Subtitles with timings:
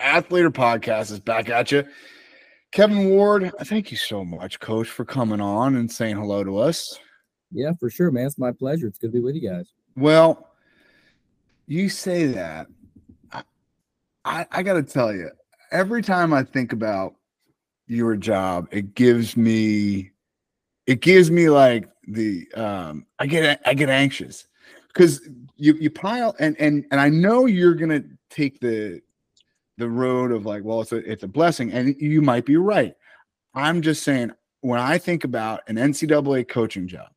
[0.00, 1.84] Athletor Podcast is back at you.
[2.72, 6.98] Kevin Ward, thank you so much, Coach, for coming on and saying hello to us.
[7.50, 8.26] Yeah, for sure, man.
[8.26, 8.86] It's my pleasure.
[8.86, 9.72] It's good to be with you guys.
[9.96, 10.50] Well,
[11.66, 12.66] you say that.
[13.32, 13.42] I,
[14.24, 15.30] I, I got to tell you,
[15.70, 17.14] every time I think about
[17.86, 20.10] your job, it gives me,
[20.86, 24.46] it gives me like the, um, I get, I get anxious
[24.88, 25.26] because
[25.56, 29.00] you, you pile and, and, and I know you're going to take the,
[29.78, 31.72] the road of like, well, it's a, it's a blessing.
[31.72, 32.94] And you might be right.
[33.54, 37.08] I'm just saying, when I think about an NCAA coaching job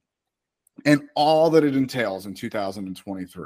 [0.86, 3.46] and all that it entails in 2023,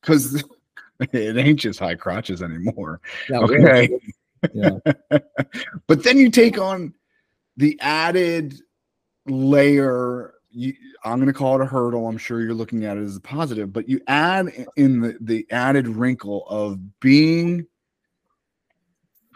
[0.00, 0.44] because
[1.12, 3.00] it ain't just high crotches anymore.
[3.28, 3.88] Yeah, okay.
[4.52, 4.78] Yeah.
[5.86, 6.94] but then you take on
[7.56, 8.54] the added
[9.26, 10.34] layer.
[10.50, 12.06] You, I'm going to call it a hurdle.
[12.06, 15.46] I'm sure you're looking at it as a positive, but you add in the, the
[15.50, 17.66] added wrinkle of being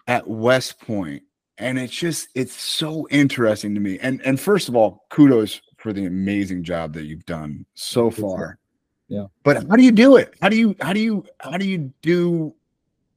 [0.07, 1.23] at West Point,
[1.59, 3.99] and it's just it's so interesting to me.
[4.01, 8.59] And and first of all, kudos for the amazing job that you've done so far.
[9.09, 9.27] Yeah.
[9.43, 10.35] But how do you do it?
[10.41, 12.55] How do you how do you how do you do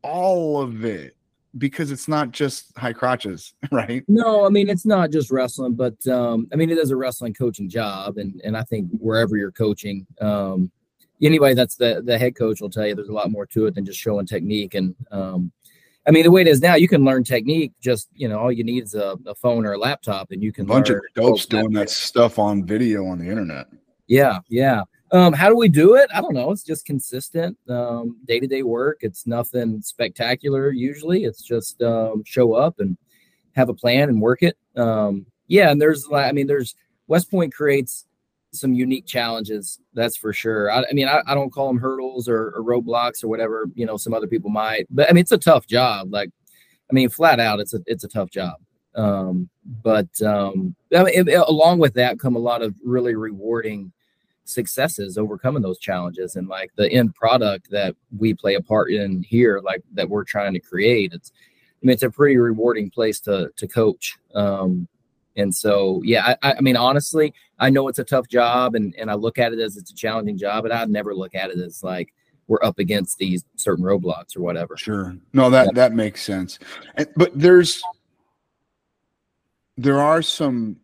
[0.02, 1.16] all of it?
[1.58, 4.04] Because it's not just high crotches, right?
[4.08, 7.34] No, I mean it's not just wrestling, but um, I mean it is a wrestling
[7.34, 10.72] coaching job, and and I think wherever you're coaching, um,
[11.22, 13.76] anyway, that's the the head coach will tell you there's a lot more to it
[13.76, 14.76] than just showing technique.
[14.76, 15.52] And um,
[16.08, 17.74] I mean the way it is now, you can learn technique.
[17.82, 20.52] Just you know, all you need is a, a phone or a laptop, and you
[20.52, 20.66] can.
[20.66, 23.68] A bunch of dopes doing that stuff on video on the internet.
[24.08, 24.84] Yeah, yeah.
[25.12, 26.10] Um, how do we do it?
[26.14, 26.52] I don't know.
[26.52, 29.00] It's just consistent day to day work.
[29.02, 31.24] It's nothing spectacular usually.
[31.24, 32.98] It's just um, show up and
[33.54, 34.58] have a plan and work it.
[34.76, 36.76] Um, yeah, and there's I mean, there's
[37.08, 38.06] West Point creates
[38.56, 39.80] some unique challenges.
[39.94, 40.72] That's for sure.
[40.72, 43.70] I, I mean, I, I, don't call them hurdles or, or, roadblocks or whatever.
[43.76, 46.12] You know, some other people might, but I mean, it's a tough job.
[46.12, 46.30] Like,
[46.90, 48.56] I mean, flat out, it's a it's a tough job.
[48.96, 49.50] Um,
[49.84, 53.92] but um, I mean, it, along with that come a lot of really rewarding
[54.46, 59.24] successes overcoming those challenges and like the end product that we play a part in
[59.24, 63.20] here like that we're trying to create it's i mean it's a pretty rewarding place
[63.20, 64.88] to to coach um
[65.36, 69.10] and so yeah I, I mean honestly i know it's a tough job and and
[69.10, 71.60] i look at it as it's a challenging job but i never look at it
[71.60, 72.14] as like
[72.48, 75.72] we're up against these certain roadblocks or whatever sure no that yeah.
[75.74, 76.60] that makes sense
[77.16, 77.82] but there's
[79.78, 80.78] there are some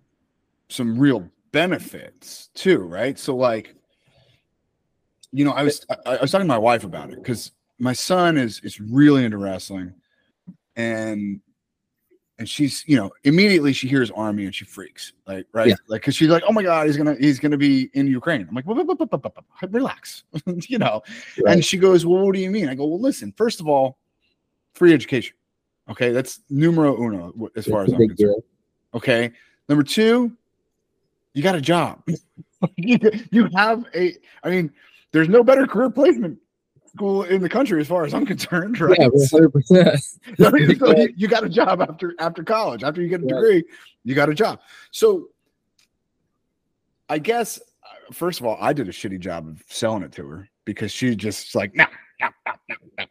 [0.70, 3.18] some real benefits too, right?
[3.18, 3.76] So like,
[5.32, 7.94] you know, I was I, I was talking to my wife about it because my
[7.94, 9.94] son is is really into wrestling,
[10.76, 11.42] and
[12.40, 15.76] and she's you know immediately she hears army and she freaks like right yeah.
[15.88, 18.48] like because she's like oh my god he's gonna he's gonna be in Ukraine.
[18.50, 18.66] I'm like
[19.70, 20.24] relax,
[20.68, 21.02] you know,
[21.44, 21.54] right.
[21.54, 22.68] and she goes well what do you mean?
[22.68, 23.98] I go well listen first of all,
[24.74, 25.36] free education.
[25.90, 28.18] Okay, that's numero uno as far as I'm concerned.
[28.18, 28.44] Deal.
[28.94, 29.32] Okay,
[29.68, 30.32] number two,
[31.34, 32.02] you got a job.
[32.78, 32.98] you,
[33.32, 34.72] you have a, I mean,
[35.12, 36.38] there's no better career placement
[36.94, 38.98] school in the country as far as I'm concerned, right?
[39.00, 40.18] Yeah, 100%.
[40.38, 42.84] so you, you, got a job after after college.
[42.84, 43.64] After you get a degree,
[44.04, 44.60] you got a job.
[44.92, 45.30] So
[47.10, 50.28] I guess uh, first of all, I did a shitty job of selling it to
[50.28, 51.86] her because she just like no,
[52.20, 53.06] no, no, no, no.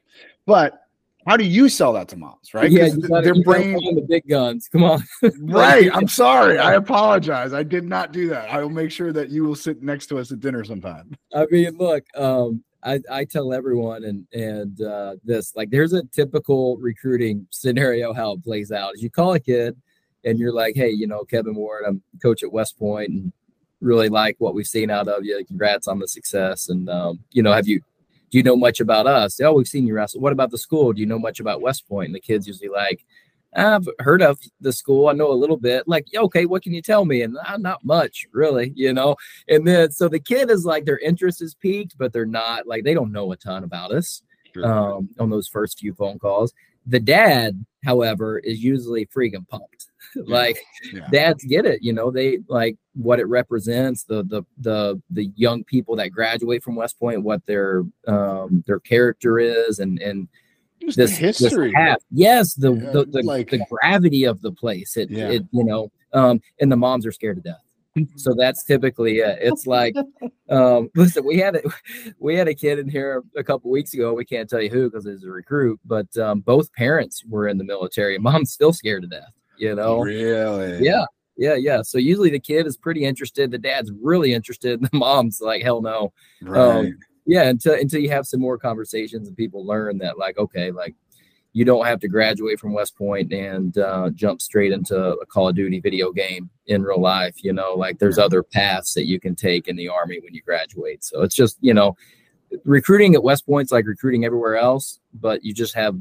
[0.46, 0.86] But
[1.26, 2.70] how do you sell that to moms, right?
[2.70, 4.68] Yeah, gotta, their brain the big guns.
[4.68, 5.02] Come on.
[5.40, 5.90] right.
[5.94, 6.58] I'm sorry.
[6.58, 7.52] I apologize.
[7.52, 8.50] I did not do that.
[8.50, 11.14] I will make sure that you will sit next to us at dinner sometime.
[11.34, 16.02] I mean, look, um, I, I tell everyone and and uh, this like there's a
[16.04, 18.98] typical recruiting scenario how it plays out.
[18.98, 19.76] You call a kid
[20.24, 23.32] and you're like, hey, you know, Kevin Ward, I'm coach at West Point and
[23.80, 25.44] really like what we've seen out of you.
[25.46, 26.68] Congrats on the success.
[26.68, 27.80] And um, you know, have you
[28.30, 29.40] do you know much about us?
[29.40, 30.20] Oh, we've seen you wrestle.
[30.20, 30.92] What about the school?
[30.92, 32.06] Do you know much about West Point?
[32.06, 33.04] And the kids usually like,
[33.54, 35.08] I've heard of the school.
[35.08, 35.88] I know a little bit.
[35.88, 37.22] Like, okay, what can you tell me?
[37.22, 39.16] And uh, not much, really, you know.
[39.48, 42.84] And then so the kid is like, their interest is peaked, but they're not like
[42.84, 44.22] they don't know a ton about us
[44.54, 44.66] sure.
[44.66, 46.52] um, on those first few phone calls.
[46.86, 49.86] The dad, however, is usually freaking pumped.
[50.26, 50.58] like
[50.92, 51.06] yeah.
[51.12, 55.62] dads get it, you know, they like what it represents, the the the the young
[55.62, 60.28] people that graduate from West Point, what their um their character is and and
[60.82, 61.68] Just this history.
[61.68, 61.98] This path.
[62.10, 64.96] Yes, the yeah, the, the, like, the gravity of the place.
[64.96, 65.28] It yeah.
[65.28, 67.70] it you know, um and the moms are scared to death
[68.16, 69.38] so that's typically it.
[69.40, 69.96] It's like,
[70.50, 71.62] um, listen, we had a
[72.18, 74.14] we had a kid in here a couple weeks ago.
[74.14, 77.58] We can't tell you who because it's a recruit, but um, both parents were in
[77.58, 78.18] the military.
[78.18, 79.32] Mom's still scared to death.
[79.58, 80.84] You know, really?
[80.84, 81.04] Yeah,
[81.36, 81.82] yeah, yeah.
[81.82, 83.50] So usually the kid is pretty interested.
[83.50, 84.80] The dad's really interested.
[84.90, 86.12] The mom's like, hell no.
[86.42, 86.60] Right.
[86.60, 90.70] Um, yeah, until until you have some more conversations and people learn that, like, okay,
[90.70, 90.94] like
[91.52, 95.48] you don't have to graduate from West Point and uh, jump straight into a Call
[95.48, 97.34] of Duty video game in real life.
[97.42, 100.42] You know, like there's other paths that you can take in the Army when you
[100.42, 101.02] graduate.
[101.02, 101.96] So it's just, you know,
[102.64, 105.96] recruiting at West Point's like recruiting everywhere else, but you just have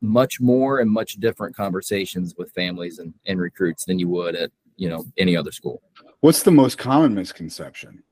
[0.00, 4.50] much more and much different conversations with families and, and recruits than you would at,
[4.76, 5.82] you know, any other school.
[6.20, 8.02] What's the most common misconception?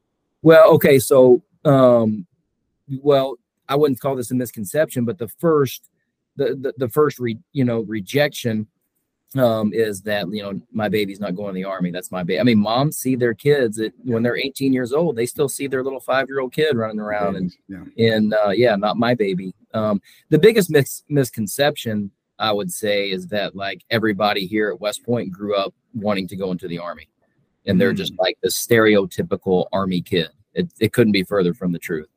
[0.42, 0.98] Well, okay.
[0.98, 2.26] So, um,
[3.00, 3.36] well,
[3.68, 5.90] I wouldn't call this a misconception, but the first
[6.36, 8.66] the the, the first re, you know rejection
[9.36, 11.90] um, is that you know my baby's not going to the army.
[11.90, 12.40] That's my baby.
[12.40, 15.16] I mean, moms see their kids at, when they're 18 years old.
[15.16, 18.50] They still see their little five year old kid running around, and yeah, and uh,
[18.50, 19.54] yeah, not my baby.
[19.74, 20.00] Um,
[20.30, 25.32] the biggest mis- misconception I would say is that like everybody here at West Point
[25.32, 27.08] grew up wanting to go into the army,
[27.66, 28.18] and they're just mm.
[28.18, 30.30] like the stereotypical army kid.
[30.54, 32.08] It, it couldn't be further from the truth.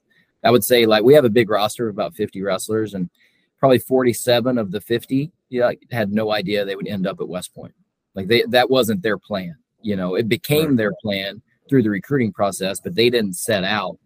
[0.43, 3.09] I would say like we have a big roster of about 50 wrestlers, and
[3.59, 7.53] probably 47 of the 50 yeah, had no idea they would end up at West
[7.53, 7.73] Point.
[8.15, 9.55] Like they that wasn't their plan.
[9.81, 13.97] You know, it became their plan through the recruiting process, but they didn't set out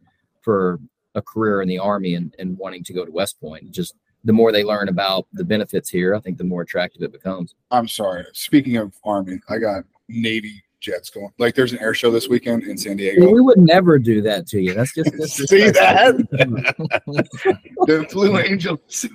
[0.42, 0.80] for
[1.16, 3.72] a career in the army and, and wanting to go to West Point.
[3.72, 7.12] Just the more they learn about the benefits here, I think the more attractive it
[7.12, 7.56] becomes.
[7.72, 8.26] I'm sorry.
[8.34, 11.32] Speaking of army, I got Navy jets going.
[11.40, 13.32] Like there's an air show this weekend in San Diego.
[13.32, 14.74] we would never do that to you.
[14.74, 15.12] That's just
[15.50, 16.18] see that
[17.88, 19.06] the Blue Angels.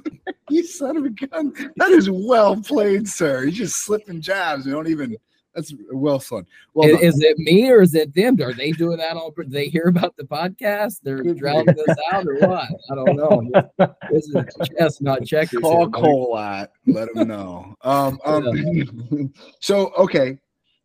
[0.50, 1.52] you son of a gun.
[1.76, 3.44] That is well played, sir.
[3.44, 4.66] You just slipping jabs.
[4.66, 5.16] You don't even.
[5.54, 6.46] That's well fun.
[6.74, 8.40] Well, is, is, it me or is it them?
[8.40, 9.32] Are they doing that on?
[9.48, 11.00] They hear about the podcast?
[11.02, 12.68] They're drowning us out or what?
[12.90, 13.50] I don't know.
[14.10, 14.36] This is
[14.78, 15.60] chess, not checkers.
[15.60, 16.68] Call Kolat.
[16.86, 17.74] Let them know.
[17.82, 20.38] Um, um, so okay,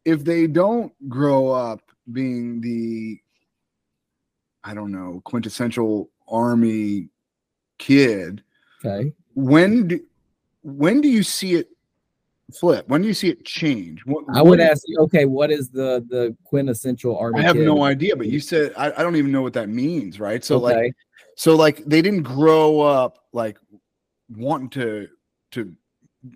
[0.05, 3.19] if they don't grow up being the
[4.63, 7.09] I don't know quintessential army
[7.79, 8.43] kid,
[8.83, 9.99] okay, when do
[10.63, 11.69] when do you see it
[12.53, 12.87] flip?
[12.87, 14.05] When do you see it change?
[14.05, 17.39] What, I would ask you, okay, what is the the quintessential army?
[17.39, 17.65] I have kid?
[17.65, 20.43] no idea, but you said I, I don't even know what that means, right?
[20.43, 20.75] So okay.
[20.75, 20.93] like,
[21.35, 23.57] so like they didn't grow up like
[24.29, 25.07] wanting to
[25.51, 25.75] to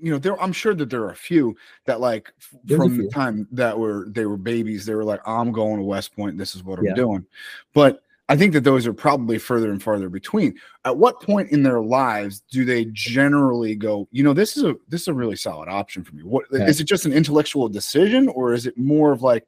[0.02, 1.56] you know there i'm sure that there are a few
[1.86, 2.32] that like
[2.64, 5.84] There's from the time that were they were babies they were like i'm going to
[5.84, 7.26] west point this is what i'm doing.
[7.74, 10.60] But i think that those are probably further and farther between.
[10.84, 14.76] At what point in their lives do they generally go you know this is a
[14.90, 16.24] this is a really solid option for me.
[16.24, 16.66] What okay.
[16.66, 19.46] is it just an intellectual decision or is it more of like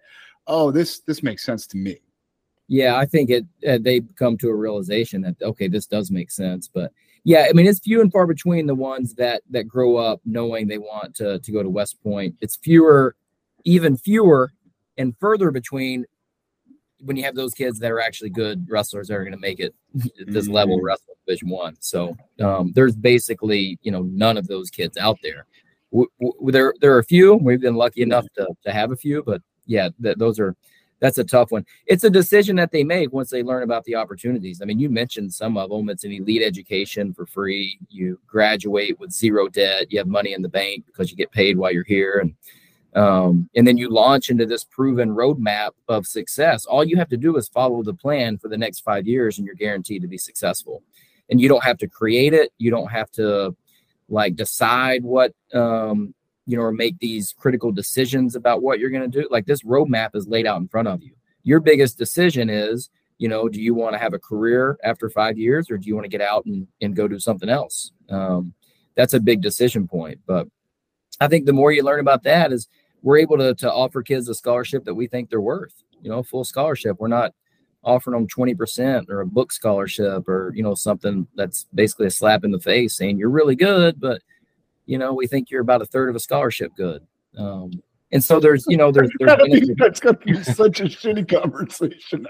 [0.47, 1.97] oh this this makes sense to me?
[2.69, 6.31] Yeah i think it uh, they come to a realization that okay this does make
[6.31, 6.93] sense but
[7.23, 10.67] yeah, I mean it's few and far between the ones that that grow up knowing
[10.67, 12.35] they want to to go to West Point.
[12.41, 13.15] It's fewer,
[13.65, 14.51] even fewer,
[14.97, 16.05] and further between
[17.01, 19.59] when you have those kids that are actually good wrestlers that are going to make
[19.59, 20.53] it this mm-hmm.
[20.53, 21.75] level wrestling division one.
[21.79, 25.45] So um, there's basically you know none of those kids out there.
[25.91, 27.35] W- w- there there are a few.
[27.35, 30.55] We've been lucky enough to to have a few, but yeah, th- those are
[30.99, 31.65] that's a tough one.
[31.85, 34.61] It's a decision that they make once they learn about the opportunities.
[34.61, 35.89] I mean, you mentioned some of them.
[35.89, 37.79] It's an elite education for free.
[37.89, 39.91] You graduate with zero debt.
[39.91, 42.33] You have money in the bank because you get paid while you're here, and
[42.95, 46.65] um, and then you launch into this proven roadmap of success.
[46.65, 49.45] All you have to do is follow the plan for the next five years, and
[49.45, 50.83] you're guaranteed to be successful.
[51.29, 52.51] And you don't have to create it.
[52.57, 53.55] You don't have to
[54.09, 56.15] like decide what um,
[56.49, 59.27] you know, or make these critical decisions about what you're going to do.
[59.29, 61.11] Like this roadmap is laid out in front of you.
[61.43, 62.89] Your biggest decision is,
[63.19, 65.93] you know, do you want to have a career after five years or do you
[65.93, 67.91] want to get out and, and go do something else?
[68.09, 68.55] Um,
[68.95, 70.21] that's a big decision point.
[70.25, 70.47] But
[71.21, 72.67] I think the more you learn about that is
[73.03, 76.23] we're able to, to offer kids a scholarship that we think they're worth, you know,
[76.23, 76.97] full scholarship.
[76.99, 77.35] We're not
[77.83, 82.43] offering them 20% or a book scholarship or, you know, something that's basically a slap
[82.43, 84.23] in the face saying you're really good, but
[84.89, 87.05] you know, we think you're about a third of a scholarship good.
[87.37, 87.71] Um,
[88.11, 92.25] and so there's, you know, there's, there's that's going to be such a shitty conversation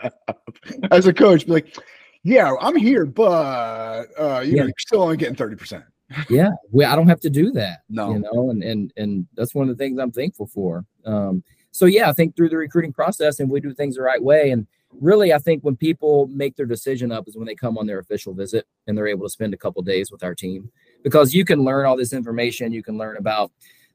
[0.92, 1.46] as a coach.
[1.46, 1.78] Be like,
[2.24, 4.62] yeah, I'm here, but uh, you yeah.
[4.62, 5.86] know, you're still only getting thirty percent.
[6.30, 7.84] yeah, we, I don't have to do that.
[7.88, 10.84] No, you know, and and and that's one of the things I'm thankful for.
[11.06, 14.22] Um, so yeah, I think through the recruiting process, and we do things the right
[14.22, 17.78] way, and really, I think when people make their decision up is when they come
[17.78, 20.70] on their official visit and they're able to spend a couple days with our team
[21.04, 23.52] because you can learn all this information, you can learn about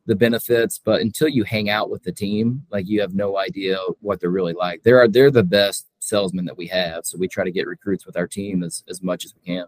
[0.06, 3.78] the benefits, but until you hang out with the team, like you have no idea
[4.00, 4.82] what they're really like.
[4.82, 8.16] They're they're the best salesmen that we have, so we try to get recruits with
[8.16, 9.66] our team as as much as we can.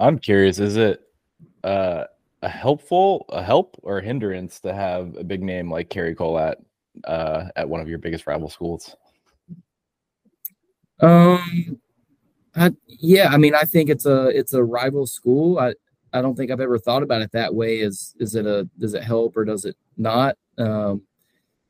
[0.00, 1.02] I'm curious, is it
[1.62, 2.04] uh,
[2.42, 6.56] a helpful a help or a hindrance to have a big name like Cary Kolat
[7.04, 8.96] uh, at one of your biggest rival schools?
[11.00, 11.78] Um,
[12.56, 15.58] I, yeah, I mean, I think it's a it's a rival school.
[15.58, 15.74] I
[16.12, 17.80] I don't think I've ever thought about it that way.
[17.80, 20.36] Is is it a does it help or does it not?
[20.58, 21.02] Um,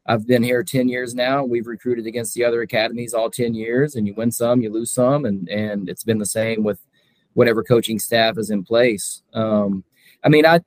[0.09, 1.45] I've been here 10 years now.
[1.45, 4.93] We've recruited against the other academies all 10 years and you win some, you lose
[4.93, 5.25] some.
[5.25, 6.78] And, and it's been the same with
[7.35, 9.23] whatever coaching staff is in place.
[9.35, 9.85] Um,
[10.23, 10.61] I mean, I,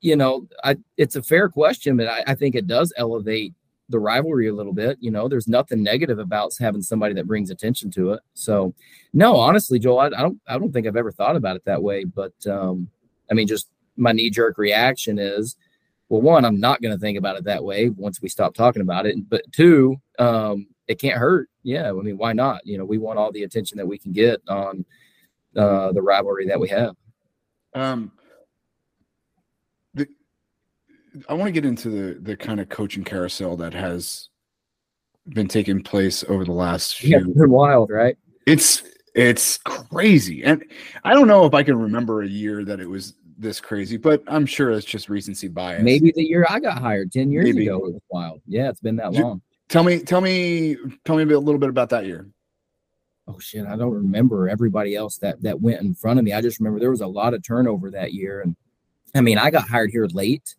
[0.00, 3.54] you know, I, it's a fair question, but I, I think it does elevate
[3.90, 4.96] the rivalry a little bit.
[5.00, 8.20] You know, there's nothing negative about having somebody that brings attention to it.
[8.34, 8.74] So
[9.12, 11.82] no, honestly, Joel, I, I don't, I don't think I've ever thought about it that
[11.82, 12.88] way, but, um,
[13.30, 15.56] I mean, just my knee jerk reaction is,
[16.08, 18.82] well, one, I'm not going to think about it that way once we stop talking
[18.82, 19.16] about it.
[19.28, 21.48] But two, um, it can't hurt.
[21.62, 22.66] Yeah, I mean, why not?
[22.66, 24.84] You know, we want all the attention that we can get on
[25.56, 26.96] uh, the rivalry that we have.
[27.74, 28.10] Um,
[31.28, 34.28] I want to get into the the kind of coaching carousel that has
[35.28, 37.10] been taking place over the last few.
[37.10, 38.16] Yeah, been wild, right?
[38.46, 38.82] It's
[39.14, 40.64] it's crazy, and
[41.04, 44.22] I don't know if I can remember a year that it was this crazy, but
[44.26, 45.82] I'm sure it's just recency bias.
[45.82, 47.66] Maybe the year I got hired 10 years Maybe.
[47.66, 48.42] ago it was wild.
[48.46, 49.40] Yeah, it's been that long.
[49.68, 52.28] Tell me, tell me, tell me a, bit, a little bit about that year.
[53.26, 56.32] Oh shit, I don't remember everybody else that that went in front of me.
[56.32, 58.40] I just remember there was a lot of turnover that year.
[58.40, 58.56] And
[59.14, 60.54] I mean, I got hired here late.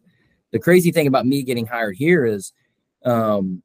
[0.52, 2.54] The crazy thing about me getting hired here is
[3.06, 3.62] um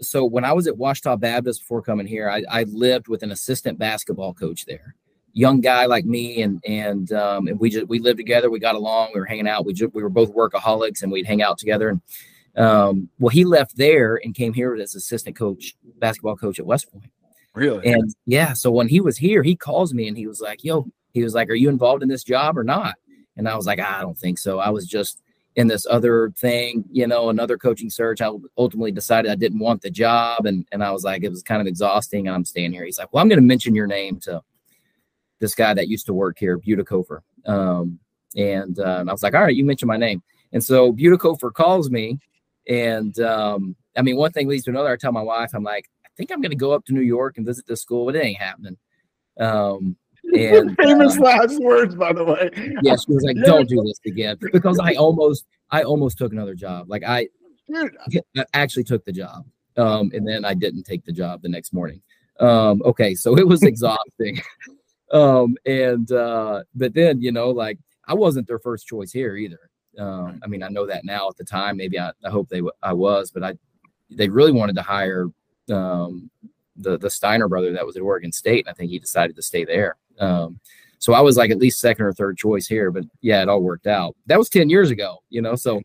[0.00, 3.32] so when I was at Ouachita Baptist before coming here, I, I lived with an
[3.32, 4.94] assistant basketball coach there
[5.36, 8.50] young guy like me, and and um, and we just we lived together.
[8.50, 9.10] We got along.
[9.14, 9.64] We were hanging out.
[9.64, 11.90] We just, we were both workaholics, and we'd hang out together.
[11.90, 12.00] And
[12.56, 16.90] um, well, he left there and came here as assistant coach, basketball coach at West
[16.90, 17.10] Point.
[17.54, 17.86] Really?
[17.86, 20.86] And yeah, so when he was here, he calls me and he was like, "Yo,"
[21.12, 22.96] he was like, "Are you involved in this job or not?"
[23.36, 24.58] And I was like, "I don't think so.
[24.58, 25.22] I was just."
[25.56, 28.20] In this other thing, you know, another coaching search.
[28.20, 31.42] I ultimately decided I didn't want the job, and and I was like, it was
[31.42, 32.28] kind of exhausting.
[32.28, 32.84] I'm staying here.
[32.84, 34.42] He's like, well, I'm going to mention your name to
[35.38, 37.20] this guy that used to work here, Butikofer.
[37.46, 37.98] Um,
[38.36, 40.22] and, uh, and I was like, all right, you mentioned my name.
[40.52, 42.18] And so Butikofer calls me.
[42.68, 44.90] And um, I mean, one thing leads to another.
[44.90, 47.02] I tell my wife, I'm like, I think I'm going to go up to New
[47.02, 48.76] York and visit this school, but it ain't happening.
[49.38, 49.96] Um,
[50.38, 52.50] and famous uh, last words, by the way.
[52.82, 56.54] Yeah, she was like, "Don't do this again," because I almost, I almost took another
[56.54, 56.88] job.
[56.88, 57.28] Like I,
[57.74, 59.44] I actually took the job,
[59.76, 62.02] um, and then I didn't take the job the next morning.
[62.40, 64.40] Um, okay, so it was exhausting.
[65.12, 67.78] Um, and uh, but then you know, like
[68.08, 69.70] I wasn't their first choice here either.
[69.98, 71.28] Um, I mean, I know that now.
[71.28, 73.54] At the time, maybe I, I hope they I was, but I
[74.10, 75.28] they really wanted to hire
[75.70, 76.30] um,
[76.76, 79.42] the the Steiner brother that was at Oregon State, and I think he decided to
[79.42, 79.96] stay there.
[80.18, 80.60] Um,
[80.98, 83.62] so I was like at least second or third choice here, but yeah, it all
[83.62, 84.16] worked out.
[84.26, 85.54] That was ten years ago, you know.
[85.54, 85.80] So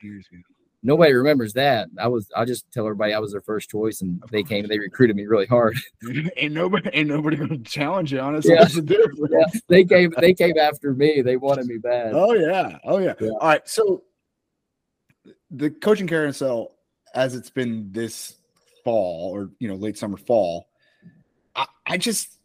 [0.84, 1.90] nobody remembers that.
[2.00, 4.72] I was I just tell everybody I was their first choice, and they came and
[4.72, 5.78] they recruited me really hard.
[6.38, 8.54] ain't nobody ain't nobody gonna challenge you honestly.
[8.54, 8.68] Yeah.
[9.30, 9.46] yeah.
[9.68, 11.22] they came they came after me.
[11.22, 12.14] They wanted me bad.
[12.14, 13.14] Oh yeah, oh yeah.
[13.20, 13.30] yeah.
[13.40, 14.04] All right, so
[15.52, 16.76] the coaching carousel
[17.14, 18.36] as it's been this
[18.84, 20.68] fall or you know late summer fall,
[21.56, 22.38] I, I just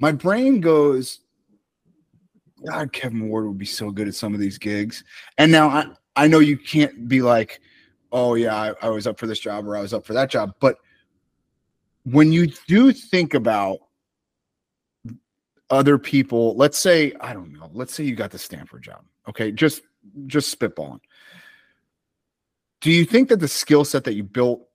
[0.00, 1.20] my brain goes.
[2.66, 5.04] God, Kevin Ward would be so good at some of these gigs.
[5.36, 5.86] And now I,
[6.16, 7.60] I know you can't be like,
[8.10, 10.30] oh yeah, I, I was up for this job or I was up for that
[10.30, 10.78] job, but
[12.04, 13.78] when you do think about
[15.70, 19.50] other people, let's say I don't know, let's say you got the Stanford job, okay,
[19.50, 19.82] just
[20.26, 21.00] just spitballing.
[22.80, 24.68] Do you think that the skill set that you built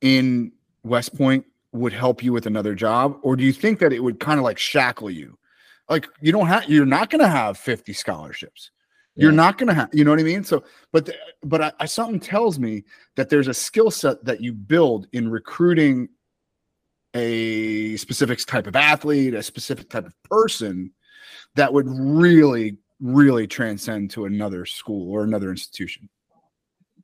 [0.00, 1.46] in West Point
[1.78, 4.44] would help you with another job, or do you think that it would kind of
[4.44, 5.38] like shackle you?
[5.88, 8.70] Like you don't have, you're not going to have 50 scholarships.
[9.20, 10.44] You're not going to have, you know what I mean?
[10.44, 12.84] So, but, the, but I, I, something tells me
[13.16, 16.08] that there's a skill set that you build in recruiting
[17.14, 20.92] a specific type of athlete, a specific type of person
[21.56, 26.08] that would really, really transcend to another school or another institution.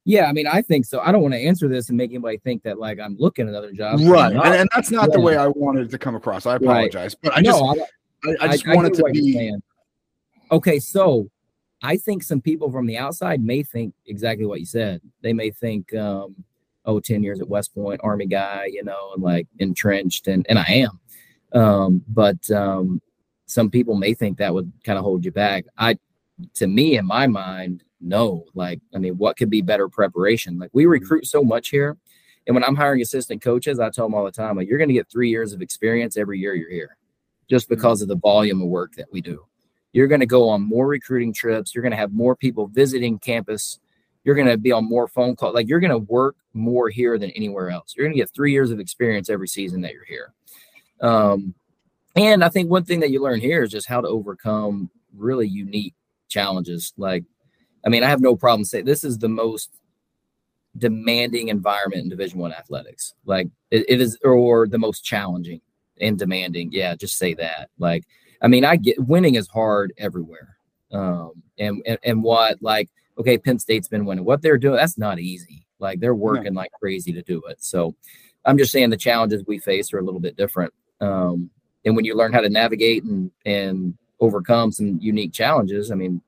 [0.06, 1.00] Yeah, I mean, I think so.
[1.00, 3.54] I don't want to answer this and make anybody think that like I'm looking at
[3.54, 4.04] other jobs.
[4.04, 5.16] Right, and, and, that's not yeah.
[5.16, 6.44] the way I wanted to come across.
[6.44, 7.32] I apologize, right.
[7.32, 7.86] but I just, no,
[8.24, 9.54] I, I, I, just wanted to be.
[10.50, 11.30] Okay, so
[11.82, 15.00] I think some people from the outside may think exactly what you said.
[15.22, 16.34] They may think, um,
[16.84, 20.58] oh, 10 years at West Point, Army guy, you know, and like entrenched, and, and
[20.58, 21.00] I am.
[21.52, 23.00] Um, but um,
[23.46, 25.64] some people may think that would kind of hold you back.
[25.78, 25.98] I,
[26.54, 28.44] to me, in my mind, no.
[28.54, 30.58] Like, I mean, what could be better preparation?
[30.58, 31.96] Like, we recruit so much here.
[32.46, 34.88] And when I'm hiring assistant coaches, I tell them all the time, like, you're going
[34.88, 36.96] to get three years of experience every year you're here
[37.48, 39.44] just because of the volume of work that we do
[39.92, 43.18] you're going to go on more recruiting trips you're going to have more people visiting
[43.18, 43.80] campus
[44.24, 47.18] you're going to be on more phone calls like you're going to work more here
[47.18, 50.06] than anywhere else you're going to get three years of experience every season that you're
[50.06, 50.32] here
[51.02, 51.54] um,
[52.16, 55.46] and i think one thing that you learn here is just how to overcome really
[55.46, 55.94] unique
[56.34, 56.92] challenges.
[56.96, 57.24] Like,
[57.84, 59.70] I mean, I have no problem saying this is the most
[60.76, 63.14] demanding environment in Division One athletics.
[63.24, 65.60] Like, it, it is, or the most challenging
[66.00, 66.70] and demanding.
[66.72, 67.70] Yeah, just say that.
[67.78, 68.04] Like,
[68.42, 70.56] I mean, I get winning is hard everywhere.
[70.92, 72.88] Um, and, and and what like
[73.18, 74.24] okay, Penn State's been winning.
[74.24, 75.66] What they're doing, that's not easy.
[75.78, 77.62] Like they're working like crazy to do it.
[77.62, 77.94] So
[78.44, 80.72] I'm just saying the challenges we face are a little bit different.
[81.00, 81.50] Um,
[81.84, 86.22] and when you learn how to navigate and and overcome some unique challenges, I mean,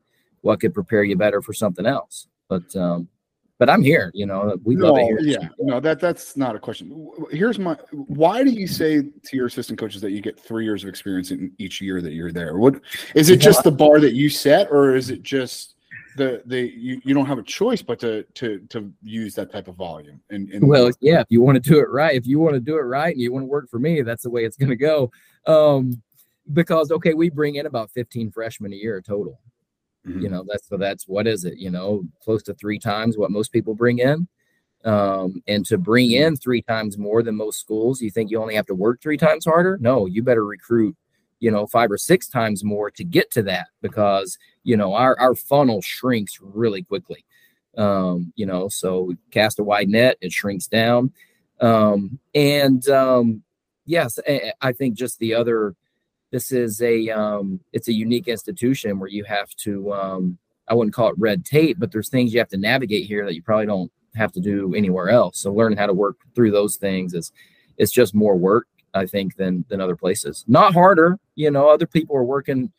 [0.46, 2.28] what could prepare you better for something else?
[2.48, 3.08] But um,
[3.58, 4.10] but I'm here.
[4.14, 5.20] You know, we no, love it here.
[5.20, 7.10] Yeah, no, that that's not a question.
[7.30, 7.76] Here's my.
[7.92, 11.32] Why do you say to your assistant coaches that you get three years of experience
[11.32, 12.58] in each year that you're there?
[12.58, 12.80] What
[13.14, 13.38] is it?
[13.38, 15.74] Just the bar that you set, or is it just
[16.16, 19.66] the the you, you don't have a choice but to to to use that type
[19.66, 20.20] of volume?
[20.30, 22.60] And, and well, yeah, if you want to do it right, if you want to
[22.60, 24.70] do it right, and you want to work for me, that's the way it's going
[24.70, 25.10] to go.
[25.46, 26.02] Um,
[26.52, 29.40] because okay, we bring in about 15 freshmen a year total.
[30.06, 30.20] Mm-hmm.
[30.20, 31.58] You know, that's so that's what is it?
[31.58, 34.28] You know, close to three times what most people bring in.
[34.84, 38.54] Um, and to bring in three times more than most schools, you think you only
[38.54, 39.78] have to work three times harder?
[39.80, 40.96] No, you better recruit,
[41.40, 45.18] you know, five or six times more to get to that because you know our
[45.18, 47.24] our funnel shrinks really quickly.
[47.76, 51.12] Um, you know, so cast a wide net, it shrinks down.
[51.60, 53.42] Um, and um,
[53.86, 54.18] yes,
[54.60, 55.74] I think just the other
[56.36, 60.36] this is a um, it's a unique institution where you have to um,
[60.68, 63.34] I wouldn't call it red tape, but there's things you have to navigate here that
[63.34, 65.38] you probably don't have to do anywhere else.
[65.38, 67.32] So learning how to work through those things is
[67.78, 70.44] it's just more work, I think, than than other places.
[70.46, 71.70] Not harder, you know.
[71.70, 72.70] Other people are working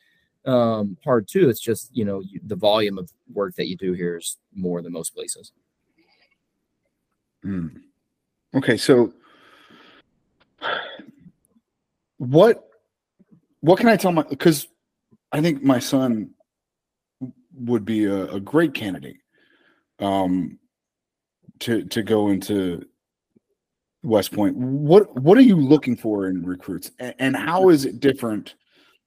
[0.46, 1.50] um, hard too.
[1.50, 4.84] It's just you know you, the volume of work that you do here is more
[4.84, 5.52] than most places.
[7.44, 7.72] Mm.
[8.54, 9.12] Okay, so
[12.18, 12.67] what
[13.62, 14.68] what can I tell my because
[15.32, 16.32] I think my son
[17.54, 19.18] would be a, a great candidate
[20.00, 20.60] um
[21.60, 22.86] to to go into
[24.04, 24.56] West Point.
[24.56, 28.56] What what are you looking for in recruits, and, and, how is it different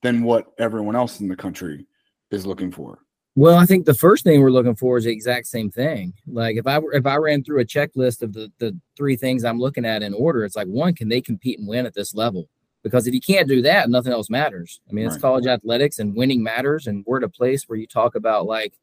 [0.02, 1.86] than what everyone else in the country
[2.30, 2.98] is looking for?
[3.36, 6.12] Well, I think the first thing we're looking for is the exact same thing.
[6.26, 9.58] Like if I if I ran through a checklist of the the three things I'm
[9.58, 12.48] looking at in order, it's like one, can they compete and win at this level?
[12.82, 14.80] Because if you can't do that, nothing else matters.
[14.88, 15.22] I mean, it's right.
[15.22, 16.86] college athletics and winning matters.
[16.86, 18.74] And we're at a place where you talk about like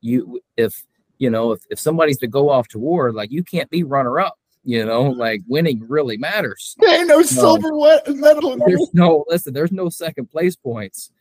[0.00, 0.84] you, if,
[1.18, 4.18] you know, if, if somebody's to go off to war, like you can't be runner
[4.18, 6.74] up, you know, like winning really matters.
[6.78, 7.72] There ain't no silver
[8.08, 8.56] medal.
[8.66, 11.12] There's no, listen, there's no second place points,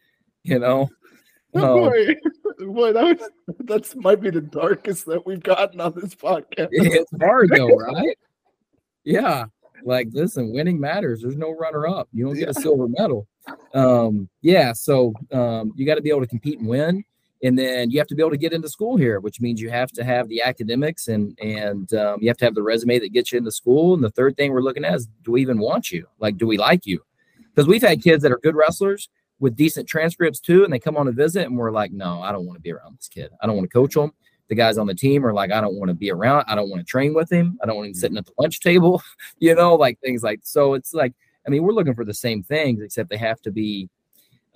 [0.43, 0.89] you know.
[1.53, 2.15] Um, boy,
[2.59, 6.69] boy, that was, that's might be the darkest that we've gotten on this podcast.
[6.71, 8.17] It's hard though, right?
[9.03, 9.45] Yeah.
[9.83, 11.21] Like, listen, winning matters.
[11.21, 12.07] There's no runner up.
[12.11, 13.27] You don't get a silver medal.
[13.73, 17.03] Um, yeah, so um, you got to be able to compete and win,
[17.43, 19.69] and then you have to be able to get into school here, which means you
[19.69, 23.13] have to have the academics and and um, you have to have the resume that
[23.13, 23.93] gets you into school.
[23.93, 26.07] And the third thing we're looking at is, do we even want you?
[26.19, 27.01] Like, do we like you?
[27.53, 29.09] Because we've had kids that are good wrestlers
[29.39, 32.31] with decent transcripts too, and they come on a visit, and we're like, no, I
[32.31, 33.29] don't want to be around this kid.
[33.41, 34.11] I don't want to coach them
[34.47, 36.45] the guys on the team are like, I don't want to be around.
[36.47, 37.57] I don't want to train with him.
[37.61, 39.01] I don't want him sitting at the lunch table,
[39.39, 40.73] you know, like things like so.
[40.73, 41.13] It's like,
[41.45, 43.89] I mean, we're looking for the same things, except they have to be.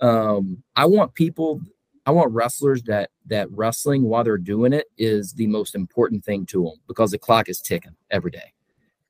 [0.00, 1.60] Um, I want people,
[2.06, 6.44] I want wrestlers that that wrestling while they're doing it is the most important thing
[6.46, 8.52] to them because the clock is ticking every day.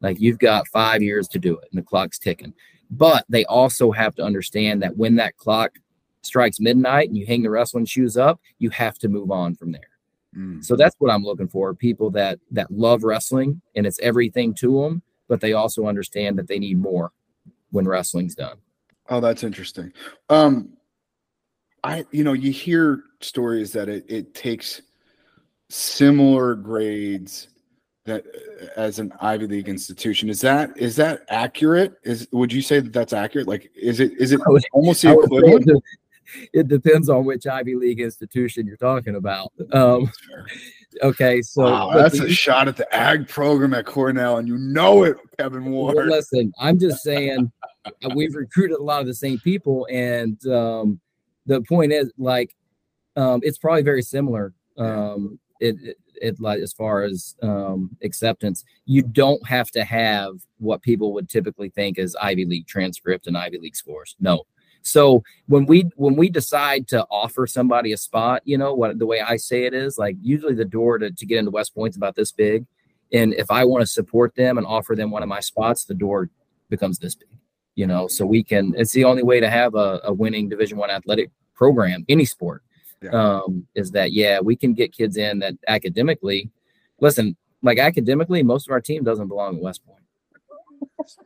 [0.00, 2.52] Like you've got five years to do it, and the clock's ticking.
[2.90, 5.72] But they also have to understand that when that clock
[6.20, 9.72] strikes midnight and you hang the wrestling shoes up, you have to move on from
[9.72, 9.91] there
[10.36, 10.64] Mm.
[10.64, 14.82] So that's what I'm looking for people that that love wrestling and it's everything to
[14.82, 17.12] them, but they also understand that they need more
[17.70, 18.56] when wrestling's done.
[19.08, 19.92] Oh, that's interesting.
[20.28, 20.70] Um
[21.84, 24.82] I you know, you hear stories that it, it takes
[25.68, 27.48] similar grades
[28.04, 30.28] that uh, as an Ivy League institution.
[30.28, 31.94] Is that is that accurate?
[32.04, 33.46] Is would you say that that's accurate?
[33.46, 35.82] Like, is it is it would, almost the equivalent?
[36.52, 39.52] it depends on which Ivy League institution you're talking about.
[39.72, 40.10] Um,
[41.02, 45.04] okay, so wow, that's a shot at the ag program at Cornell, and you know
[45.04, 45.96] it, Kevin Ward.
[45.96, 47.50] Well, listen, I'm just saying
[47.84, 51.00] uh, we've recruited a lot of the same people, and um,
[51.46, 52.54] the point is, like,
[53.16, 54.54] um, it's probably very similar.
[54.78, 60.34] Um, it, it, it like as far as um, acceptance, you don't have to have
[60.58, 64.16] what people would typically think as Ivy League transcript and Ivy League scores.
[64.20, 64.44] No,
[64.82, 69.06] so when we when we decide to offer somebody a spot, you know what the
[69.06, 71.96] way I say it is like usually the door to, to get into West Point's
[71.96, 72.66] about this big.
[73.12, 75.94] And if I want to support them and offer them one of my spots, the
[75.94, 76.30] door
[76.68, 77.28] becomes this big.
[77.74, 80.76] You know, so we can it's the only way to have a, a winning division
[80.76, 82.62] one athletic program, any sport.
[83.02, 83.10] Yeah.
[83.10, 86.50] Um, is that yeah, we can get kids in that academically.
[87.00, 90.01] Listen, like academically, most of our team doesn't belong at West Point.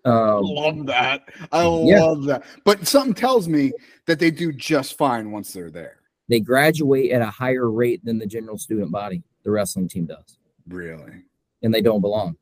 [0.04, 1.22] I Um, love that.
[1.52, 2.02] I Yeah.
[2.04, 2.44] love that.
[2.64, 3.72] But something tells me
[4.06, 5.98] that they do just fine once they're there.
[6.28, 9.22] they graduate at a higher rate than the general student body.
[9.44, 11.22] The wrestling team does, Really.
[11.62, 12.36] and they don't belong.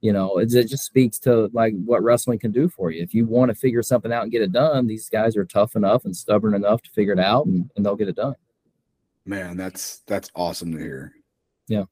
[0.00, 3.02] You know, it, it just speaks to like what wrestling can do for you.
[3.02, 5.74] If you want to figure something out and get it done, these guys are tough
[5.74, 8.36] enough and stubborn enough to figure it out, and, and they'll get it done.
[9.24, 11.12] Man, that's that's awesome to hear.
[11.66, 11.86] Yeah.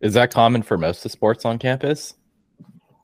[0.00, 2.14] Is that common for most of the sports on campus?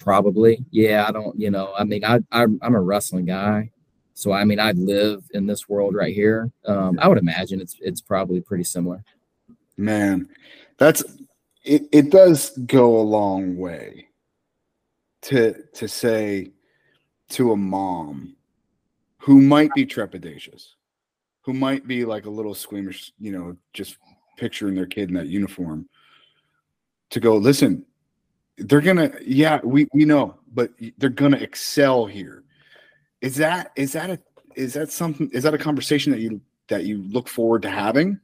[0.08, 1.04] Probably, yeah.
[1.06, 3.70] I don't, you know, I mean, I, I I'm a wrestling guy,
[4.14, 6.50] so I mean, I live in this world right here.
[6.64, 9.04] Um, I would imagine it's it's probably pretty similar.
[9.76, 10.30] Man,
[10.78, 11.04] that's
[11.62, 14.08] it, it does go a long way
[15.24, 16.52] to to say
[17.28, 18.34] to a mom
[19.18, 20.68] who might be trepidatious,
[21.42, 23.98] who might be like a little squeamish, you know, just
[24.38, 25.86] picturing their kid in that uniform,
[27.10, 27.84] to go, listen,
[28.58, 32.44] they're gonna, yeah, we we know, but they're gonna excel here.
[33.20, 34.18] Is that is that a
[34.56, 38.18] is that something is that a conversation that you that you look forward to having?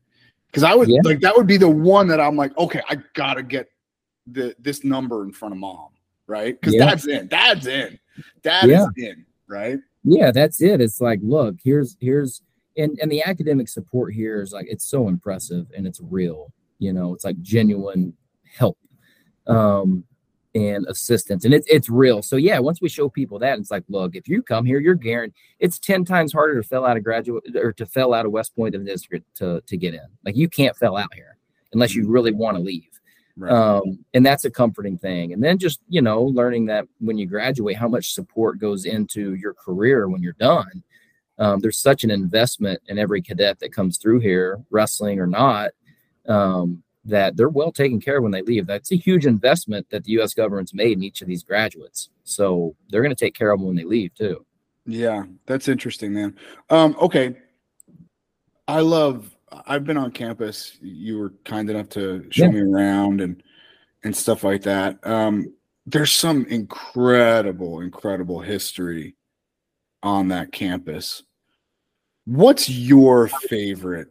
[0.47, 1.01] Because I would Yeah.
[1.05, 3.69] like that would be the one that I'm like, okay, I gotta get
[4.27, 5.91] the this number in front of mom,
[6.27, 6.59] right?
[6.61, 6.87] Because Yeah.
[6.87, 7.99] dad's in, dad's in,
[8.43, 8.85] dad Yeah.
[8.85, 9.79] is in, right?
[10.05, 10.81] Yeah, that's it.
[10.81, 12.43] It's like, look, here's here's
[12.77, 16.53] and and the academic support here is like it's so impressive and it's real.
[16.79, 18.15] You know, it's like genuine
[18.57, 18.79] help
[19.47, 20.05] um
[20.55, 22.23] and assistance and it's it's real.
[22.23, 24.95] So yeah, once we show people that, it's like, look, if you come here, you're
[24.95, 28.33] guaranteed it's 10 times harder to fail out of graduate or to fail out of
[28.33, 30.07] West Point than it is to to, to get in.
[30.25, 31.37] Like you can't fail out here
[31.73, 32.89] unless you really want to leave
[33.37, 33.51] Right.
[33.51, 37.27] um, and that's a comforting thing and then just you know learning that when you
[37.27, 40.85] graduate how much support goes into your career when you're done
[41.41, 45.73] um, there's such an investment in every cadet that comes through here wrestling or not
[46.29, 50.03] um, that they're well taken care of when they leave that's a huge investment that
[50.05, 53.51] the us government's made in each of these graduates so they're going to take care
[53.51, 54.45] of them when they leave too
[54.87, 56.37] Yeah, that's interesting, man.
[56.71, 57.37] Um, okay.
[58.69, 59.35] I love
[59.67, 60.79] I've been on campus.
[60.83, 62.51] You were kind enough to show Yeah.
[62.51, 63.43] me around and
[64.03, 64.99] and stuff like that.
[65.07, 65.55] Um,
[65.87, 69.15] there's some incredible, incredible history
[70.03, 71.23] on that campus.
[72.27, 74.09] What's your favorite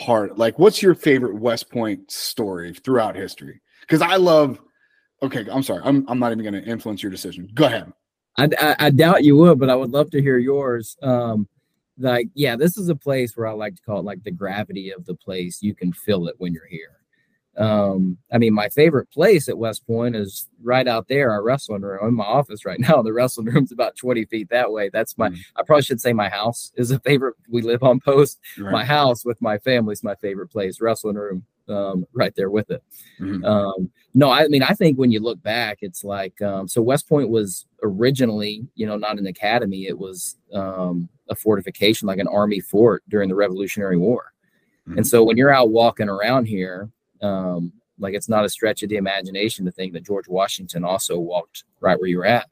[0.00, 0.38] part?
[0.38, 3.60] Like, what's your favorite West Point story throughout history?
[3.82, 4.60] Because I love.
[5.22, 5.82] Okay, I'm sorry.
[5.84, 7.48] I'm I'm not even going to influence your decision.
[7.54, 7.92] Go ahead.
[8.38, 10.96] I, I, I doubt you would, but I would love to hear yours.
[11.02, 11.46] Um,
[11.98, 14.90] like, yeah, this is a place where I like to call it like the gravity
[14.90, 15.62] of the place.
[15.62, 16.99] You can feel it when you're here.
[17.56, 21.82] Um, I mean, my favorite place at West Point is right out there, our wrestling
[21.82, 22.06] room.
[22.08, 23.02] In my office right now.
[23.02, 24.88] The wrestling room's about 20 feet that way.
[24.92, 25.38] That's my, Mhm.
[25.56, 27.34] I probably should say my house is a favorite.
[27.48, 28.38] We live on post.
[28.58, 28.72] Right.
[28.72, 30.80] My house with my family is my favorite place.
[30.80, 32.82] Wrestling room, um, right there with it.
[33.20, 33.44] Mhm.
[33.44, 36.80] Um, no, I mean, I think when you look back, it's like um, so.
[36.82, 42.18] West Point was originally, you know, not an academy; it was um, a fortification, like
[42.18, 44.32] an army fort during the Revolutionary War.
[44.88, 44.96] Mhm.
[44.98, 46.90] And so, when you're out walking around here,
[47.22, 51.18] um, like it's not a stretch of the imagination to think that George Washington also
[51.18, 52.46] walked right where you're at.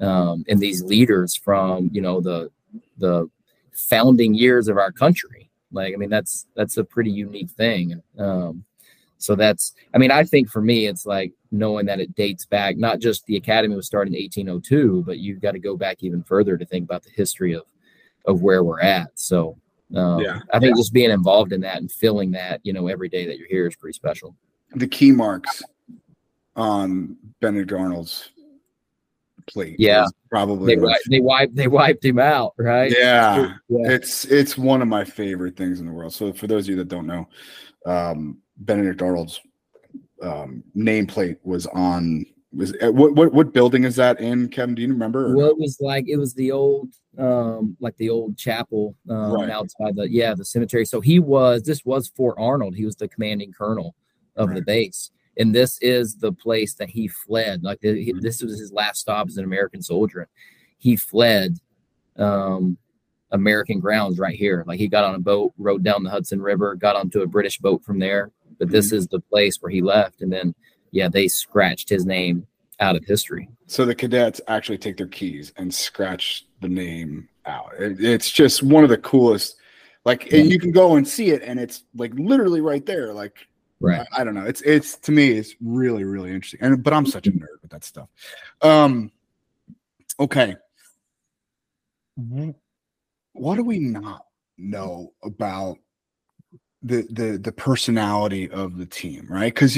[0.00, 2.50] Um, and these leaders from, you know, the
[2.98, 3.28] the
[3.72, 5.50] founding years of our country.
[5.70, 8.02] Like, I mean, that's that's a pretty unique thing.
[8.18, 8.64] Um,
[9.18, 12.76] so that's, I mean, I think for me, it's like knowing that it dates back,
[12.76, 16.24] not just the academy was started in 1802, but you've got to go back even
[16.24, 17.62] further to think about the history of
[18.26, 19.10] of where we're at.
[19.14, 19.56] So
[19.96, 20.40] um, Yeah.
[20.52, 23.38] I think just being involved in that and feeling that, you know, every day that
[23.38, 24.36] you're here is pretty special.
[24.74, 25.62] the key marks
[26.56, 28.30] on Benedict Arnold's
[29.50, 29.76] plate.
[29.78, 30.06] Yeah.
[30.30, 32.90] probably They what- they wiped they wiped him out, right?
[32.96, 33.90] yeah, Yeah.
[33.90, 36.12] it's it's one of my favorite things in the world.
[36.14, 37.28] So for those of you that don't know,
[37.84, 39.40] um, Benedict Arnold's
[40.22, 42.24] um, nameplate was on
[42.54, 44.48] was uh, what what what building is that in?
[44.48, 45.34] Kevin, do you remember?
[45.34, 46.88] Well, it was like it was the old,
[47.18, 49.50] um, like the old chapel um, Right.
[49.50, 50.84] outside the yeah the cemetery.
[50.84, 52.74] So he was this was Fort Arnold.
[52.74, 53.94] He was the commanding colonel
[54.36, 57.62] of the base, and this is the place that he fled.
[57.62, 58.20] Like the, he- Mhm.
[58.20, 60.28] this was his last stop as an American soldier.
[60.78, 61.58] He fled
[62.16, 62.76] um,
[63.30, 64.64] American grounds right here.
[64.66, 67.58] Like he got on a boat, rode down the Hudson River, got onto a British
[67.58, 68.30] boat from there.
[68.58, 70.54] But this is the place where he left, and then
[70.92, 72.46] yeah, they scratched his name
[72.80, 73.48] out of history.
[73.66, 77.72] So the cadets actually take their keys and scratch the name out.
[77.78, 79.56] It- it's just one of the coolest.
[80.04, 83.12] Like, and you can go and see it, and it's like literally right there.
[83.12, 83.46] Like,
[83.80, 84.06] Right.
[84.12, 84.44] I, I don't know.
[84.44, 86.60] It's it's to me, it's really really interesting.
[86.62, 88.08] And but I'm such a nerd with that stuff.
[88.60, 89.10] Um.
[90.20, 90.54] Okay.
[93.32, 94.26] What do we not
[94.56, 95.78] know about
[96.82, 99.52] the the the personality of the team, right?
[99.52, 99.76] Because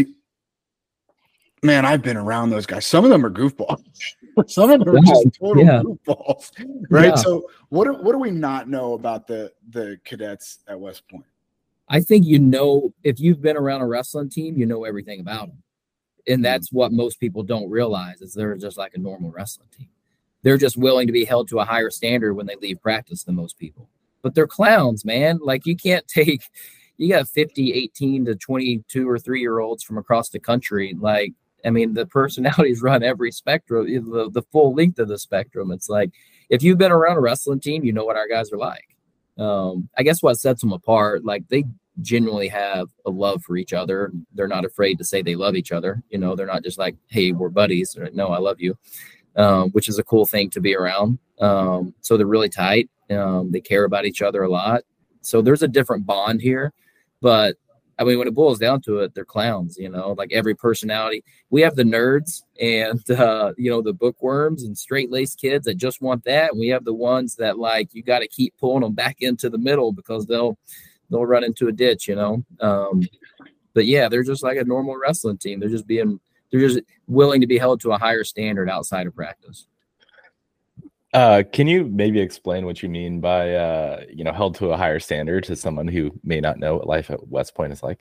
[1.64, 2.86] man, I've been around those guys.
[2.86, 3.82] Some of them are goofballs.
[4.46, 5.82] Some of them are just total yeah.
[5.82, 6.50] goofballs,
[6.90, 7.08] right?
[7.10, 7.14] Yeah.
[7.14, 11.24] So, what do, what do we not know about the the cadets at West Point?
[11.88, 15.48] I think you know if you've been around a wrestling team, you know everything about
[15.48, 15.62] them,
[16.26, 16.42] and hmm.
[16.42, 19.88] that's what most people don't realize is they're just like a normal wrestling team.
[20.42, 23.34] They're just willing to be held to a higher standard when they leave practice than
[23.34, 23.88] most people.
[24.20, 25.38] But they're clowns, man.
[25.42, 26.42] Like you can't take
[26.96, 31.32] you got 50, 18 to 22 or 3 year olds from across the country like
[31.64, 35.70] I mean, the personalities run every spectrum, the, the full length of the spectrum.
[35.70, 36.10] It's like
[36.50, 38.88] if you've been around a wrestling team, you know what our guys are like.
[39.38, 41.64] Um, I guess what sets them apart, like they
[42.00, 44.12] genuinely have a love for each other.
[44.32, 46.02] They're not afraid to say they love each other.
[46.10, 47.96] You know, they're not just like, hey, we're buddies.
[47.98, 48.76] Like, no, I love you,
[49.36, 51.18] um, which is a cool thing to be around.
[51.40, 52.90] Um, so they're really tight.
[53.10, 54.82] Um, they care about each other a lot.
[55.20, 56.72] So there's a different bond here.
[57.20, 57.56] But
[57.98, 61.22] I mean, when it boils down to it, they're clowns, you know, like every personality.
[61.50, 65.76] We have the nerds and, uh, you know, the bookworms and straight laced kids that
[65.76, 66.50] just want that.
[66.52, 69.48] And we have the ones that like, you got to keep pulling them back into
[69.48, 70.58] the middle because they'll,
[71.10, 72.44] they'll run into a ditch, you know?
[72.60, 73.02] Um,
[73.74, 75.60] but yeah, they're just like a normal wrestling team.
[75.60, 76.18] They're just being,
[76.50, 79.66] they're just willing to be held to a higher standard outside of practice.
[81.14, 84.76] Uh, can you maybe explain what you mean by uh, you know held to a
[84.76, 88.00] higher standard to someone who may not know what life at West Point is like?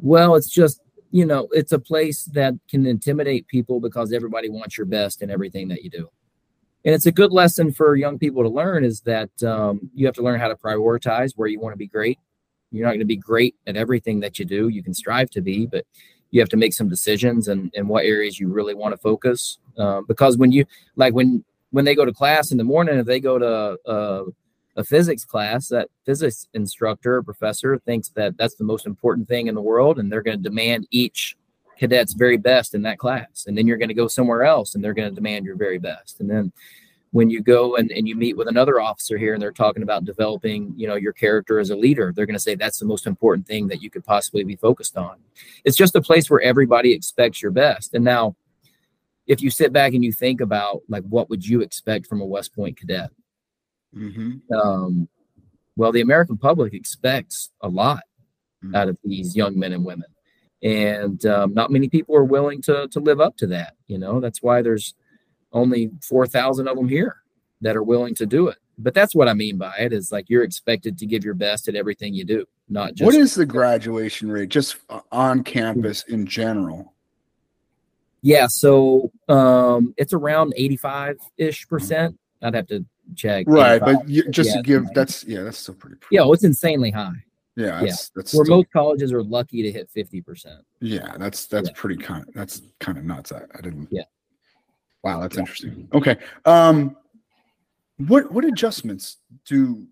[0.00, 0.80] Well, it's just
[1.12, 5.30] you know it's a place that can intimidate people because everybody wants your best in
[5.30, 6.08] everything that you do,
[6.84, 10.16] and it's a good lesson for young people to learn is that um, you have
[10.16, 12.18] to learn how to prioritize where you want to be great.
[12.72, 14.66] You're not going to be great at everything that you do.
[14.66, 15.86] You can strive to be, but
[16.32, 18.98] you have to make some decisions and in, in what areas you really want to
[18.98, 19.58] focus.
[19.78, 20.66] Um, because when you
[20.96, 24.32] like when when they go to class in the morning, if they go to
[24.76, 29.48] a physics class, that physics instructor or professor thinks that that's the most important thing
[29.48, 31.36] in the world, and they're going to demand each
[31.76, 33.44] cadet's very best in that class.
[33.46, 35.78] And then you're going to go somewhere else, and they're going to demand your very
[35.78, 36.20] best.
[36.20, 36.52] And then
[37.10, 40.04] when you go and, and you meet with another officer here and they're talking about
[40.04, 43.06] developing you know your character as a leader they're going to say that's the most
[43.06, 45.16] important thing that you could possibly be focused on
[45.64, 48.36] it's just a place where everybody expects your best and now
[49.28, 52.26] if you sit back and you think about like what would you expect from a
[52.26, 53.10] West Point cadet?
[53.94, 54.52] Mm-hmm.
[54.52, 55.08] Um,
[55.76, 58.02] well, the American public expects a lot
[58.64, 58.74] mm-hmm.
[58.74, 60.08] out of these young men and women,
[60.62, 63.74] and um, not many people are willing to to live up to that.
[63.86, 64.94] You know, that's why there's
[65.52, 67.18] only four thousand of them here
[67.60, 68.56] that are willing to do it.
[68.78, 71.68] But that's what I mean by it is like you're expected to give your best
[71.68, 73.04] at everything you do, not just.
[73.04, 74.76] What is the graduation rate just
[75.10, 76.94] on campus in general?
[78.22, 82.18] Yeah, so um, it's around 85 ish percent.
[82.42, 83.46] I'd have to check.
[83.48, 85.96] Right, but you, just yeah, to give that's yeah, that's still pretty.
[86.10, 87.24] Yeah, well, it's insanely high.
[87.56, 87.94] Yeah, yeah.
[88.14, 90.60] That's where still, most colleges are lucky to hit 50 percent.
[90.80, 91.74] Yeah, that's that's yeah.
[91.76, 92.26] pretty kind.
[92.28, 93.32] Of, that's kind of nuts.
[93.32, 93.88] I, I didn't.
[93.90, 94.04] Yeah.
[95.02, 95.88] Wow, that's interesting.
[95.92, 96.96] Okay, um,
[97.98, 99.86] what what adjustments do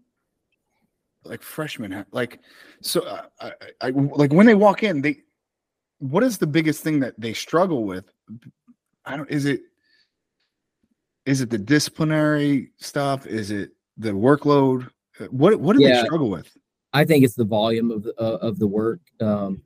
[1.24, 2.06] like freshmen have?
[2.12, 2.40] Like,
[2.80, 5.22] so uh, I, I like when they walk in, they
[5.98, 8.10] what is the biggest thing that they struggle with?
[9.04, 9.30] I don't.
[9.30, 9.62] Is it
[11.24, 13.26] is it the disciplinary stuff?
[13.26, 14.88] Is it the workload?
[15.30, 16.56] What what do yeah, they struggle with?
[16.92, 19.62] I think it's the volume of uh, of the work um,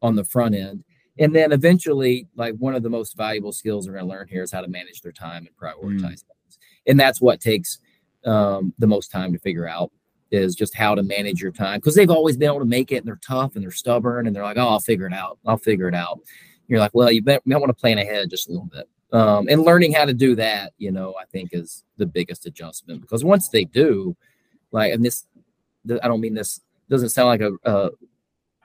[0.00, 0.84] on the front end,
[1.18, 4.42] and then eventually, like one of the most valuable skills they're going to learn here
[4.42, 6.02] is how to manage their time and prioritize mm.
[6.02, 7.78] things, and that's what takes
[8.24, 9.90] um, the most time to figure out
[10.32, 12.96] is just how to manage your time because they've always been able to make it
[12.96, 15.38] and they're tough and they're stubborn and they're like, oh, I'll figure it out.
[15.46, 16.20] I'll figure it out.
[16.68, 18.88] You're like, well, you might, might want to plan ahead just a little bit.
[19.12, 23.02] Um, and learning how to do that, you know, I think is the biggest adjustment
[23.02, 24.16] because once they do,
[24.70, 25.26] like, and this,
[26.02, 27.90] I don't mean this doesn't sound like a, a,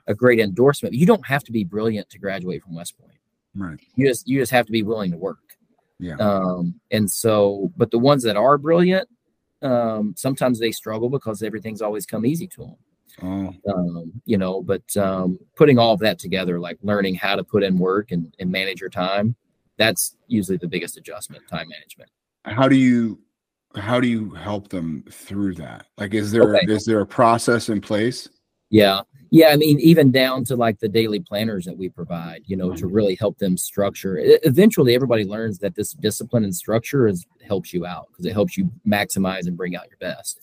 [0.06, 0.94] a great endorsement.
[0.94, 3.18] You don't have to be brilliant to graduate from West Point.
[3.54, 3.78] Right.
[3.94, 5.38] You just you just have to be willing to work.
[5.98, 6.16] Yeah.
[6.16, 9.08] Um, and so, but the ones that are brilliant,
[9.62, 12.76] um, sometimes they struggle because everything's always come easy to them.
[13.22, 13.72] Oh.
[13.72, 17.62] Um, you know, but um, putting all of that together, like learning how to put
[17.62, 19.34] in work and, and manage your time,
[19.76, 22.10] that's usually the biggest adjustment, time management.
[22.44, 23.20] How do you
[23.74, 25.86] how do you help them through that?
[25.96, 26.72] Like, is there okay.
[26.72, 28.28] is there a process in place?
[28.70, 29.00] Yeah.
[29.30, 29.48] Yeah.
[29.48, 32.86] I mean, even down to like the daily planners that we provide, you know, to
[32.86, 32.94] mm-hmm.
[32.94, 34.18] really help them structure.
[34.42, 38.56] Eventually, everybody learns that this discipline and structure is helps you out because it helps
[38.56, 40.40] you maximize and bring out your best.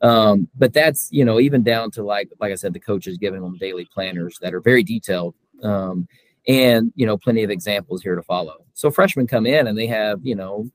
[0.00, 3.42] Um, but that's, you know, even down to like, like I said, the coaches giving
[3.42, 5.34] them daily planners that are very detailed.
[5.62, 6.06] Um,
[6.46, 8.64] and, you know, plenty of examples here to follow.
[8.74, 10.70] So freshmen come in and they have, you know,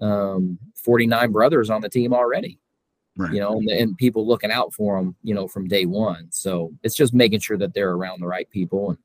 [0.00, 2.58] um, 49 brothers on the team already
[3.16, 3.34] Right.
[3.34, 6.28] you know, and, and people looking out for them, you know, from day one.
[6.30, 8.98] So it's just making sure that they're around the right people and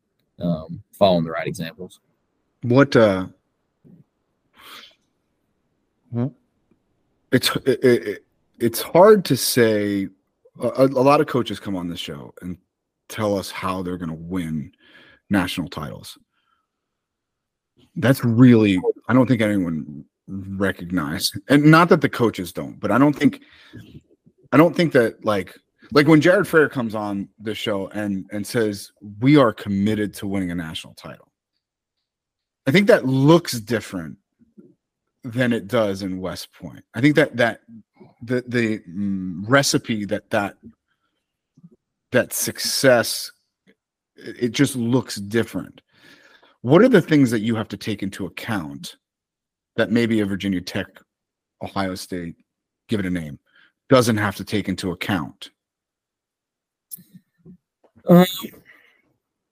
[0.48, 2.00] um, following the right examples.
[2.62, 3.28] What uh
[7.32, 8.26] it's it, it,
[8.60, 10.08] it's hard to say
[10.62, 12.58] a, a lot of coaches come on this show and
[13.10, 14.72] tell us how they're going to win
[15.30, 16.18] national titles.
[17.98, 22.98] That's really I don't think anyone recognize and not that the coaches don't, but I
[22.98, 23.42] don't think
[24.52, 25.56] I don't think that like
[25.92, 30.28] like when Jared Frayer comes on the show and and says we are committed to
[30.28, 31.32] winning a national title.
[32.68, 34.18] I think that looks different
[35.24, 36.84] than it does in West Point.
[36.94, 37.62] I think that that
[38.22, 40.58] the the mm, recipe that that
[42.12, 43.32] that success
[44.16, 45.82] it, it just looks different.
[46.62, 48.96] What are the things that you have to take into account
[49.76, 50.88] that maybe a Virginia Tech,
[51.62, 52.36] Ohio State,
[52.88, 53.40] give it a name,
[53.90, 55.52] doesn't have to take into account?
[58.08, 58.26] Um,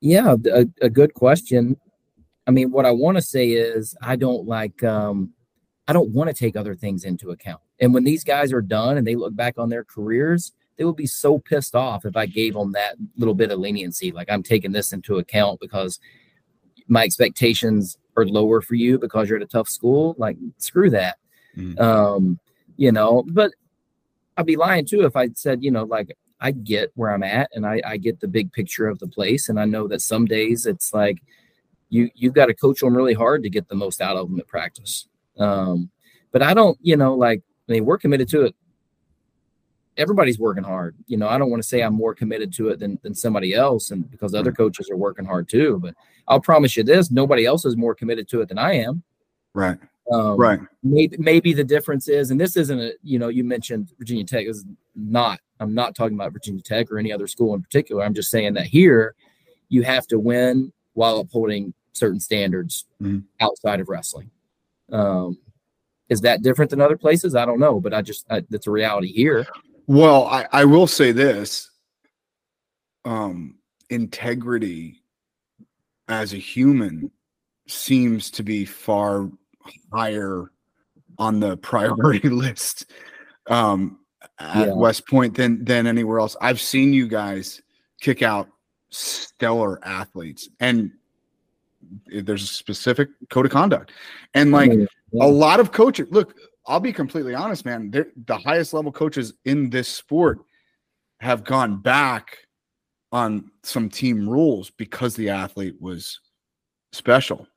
[0.01, 1.77] yeah, a, a good question.
[2.45, 5.33] I mean, what I want to say is I don't like um
[5.88, 7.62] I don't want to take other things into account.
[7.79, 10.93] And when these guys are done and they look back on their careers, they will
[10.93, 14.12] be so pissed off if I gave them that little bit of leniency.
[14.12, 15.99] Like I'm taking this into account because
[16.88, 20.15] my expectations are lower for you because you're at a tough school.
[20.17, 21.17] Like screw that.
[21.58, 21.80] Mm.
[21.80, 22.39] Um,
[22.78, 23.52] you know, but
[24.38, 27.49] I'd be lying too if I said, you know, like I get where I'm at
[27.54, 29.49] and I, I get the big picture of the place.
[29.49, 31.21] And I know that some days it's like
[31.89, 34.39] you you've got to coach them really hard to get the most out of them
[34.39, 35.08] at practice.
[35.38, 35.89] Um,
[36.32, 38.56] but I don't, you know, like I mean, we're committed to it.
[39.97, 40.95] Everybody's working hard.
[41.08, 43.53] You know, I don't want to say I'm more committed to it than, than somebody
[43.53, 45.79] else, and because other coaches are working hard too.
[45.82, 45.93] But
[46.27, 49.03] I'll promise you this: nobody else is more committed to it than I am.
[49.53, 49.77] Right.
[50.12, 50.60] Um, Right.
[50.82, 54.45] Maybe maybe the difference is, and this isn't a you know you mentioned Virginia Tech
[54.47, 55.39] is not.
[55.60, 58.03] I'm not talking about Virginia Tech or any other school in particular.
[58.03, 59.15] I'm just saying that here
[59.69, 63.23] you have to win while upholding certain standards Mhm.
[63.39, 64.29] outside of wrestling.
[64.91, 65.38] Um,
[66.10, 67.36] is that different than other places?
[67.36, 69.45] I don't know, but I just I, that's a reality here.
[69.88, 71.69] Well, I, I will say this
[73.06, 73.56] um,
[73.89, 75.02] integrity
[76.08, 77.12] as a human
[77.67, 79.30] seems to be far
[79.91, 80.52] higher
[81.17, 82.91] on the priority list
[83.48, 84.00] um,
[84.39, 84.74] at Yeah.
[84.74, 86.36] West Point than than anywhere else.
[86.41, 87.62] I've seen you guys
[88.02, 88.48] kick out
[88.89, 90.91] stellar athletes, and
[92.08, 93.91] there's a specific code of conduct,
[94.34, 94.86] and like Yeah.
[95.22, 96.36] a lot of coaches look
[96.67, 100.39] i'll be completely honest man the highest level coaches in this sport
[101.19, 102.38] have gone back
[103.12, 106.19] on some team rules because the athlete was
[106.91, 107.47] special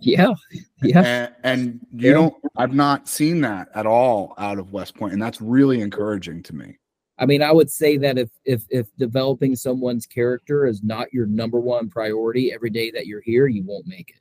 [0.00, 0.34] yeah,
[0.82, 2.14] yeah, and, and you Yeah.
[2.14, 6.42] don't i've not seen that at all out of west point and that's really encouraging
[6.44, 6.76] to me
[7.16, 11.26] I mean, I would say that if if if developing someone's character is not your
[11.26, 14.20] number one priority every day that you're here, you won't make it.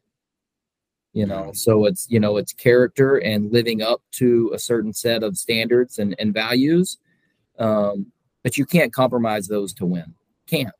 [1.13, 5.21] You know, so it's you know it's character and living up to a certain set
[5.21, 6.97] of standards and and values,
[7.59, 8.07] um,
[8.41, 10.15] but you can't compromise those to win.
[10.47, 10.73] Can't.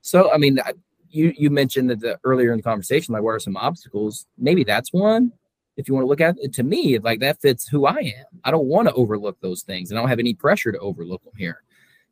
[0.00, 0.72] So I mean, I-
[1.10, 4.26] you you mentioned that the, earlier in the conversation, like what are some obstacles?
[4.36, 5.32] Maybe that's one.
[5.76, 8.40] If you want to look at it, to me, like that fits who I am.
[8.44, 11.22] I don't want to overlook those things, and I don't have any pressure to overlook
[11.22, 11.62] them here.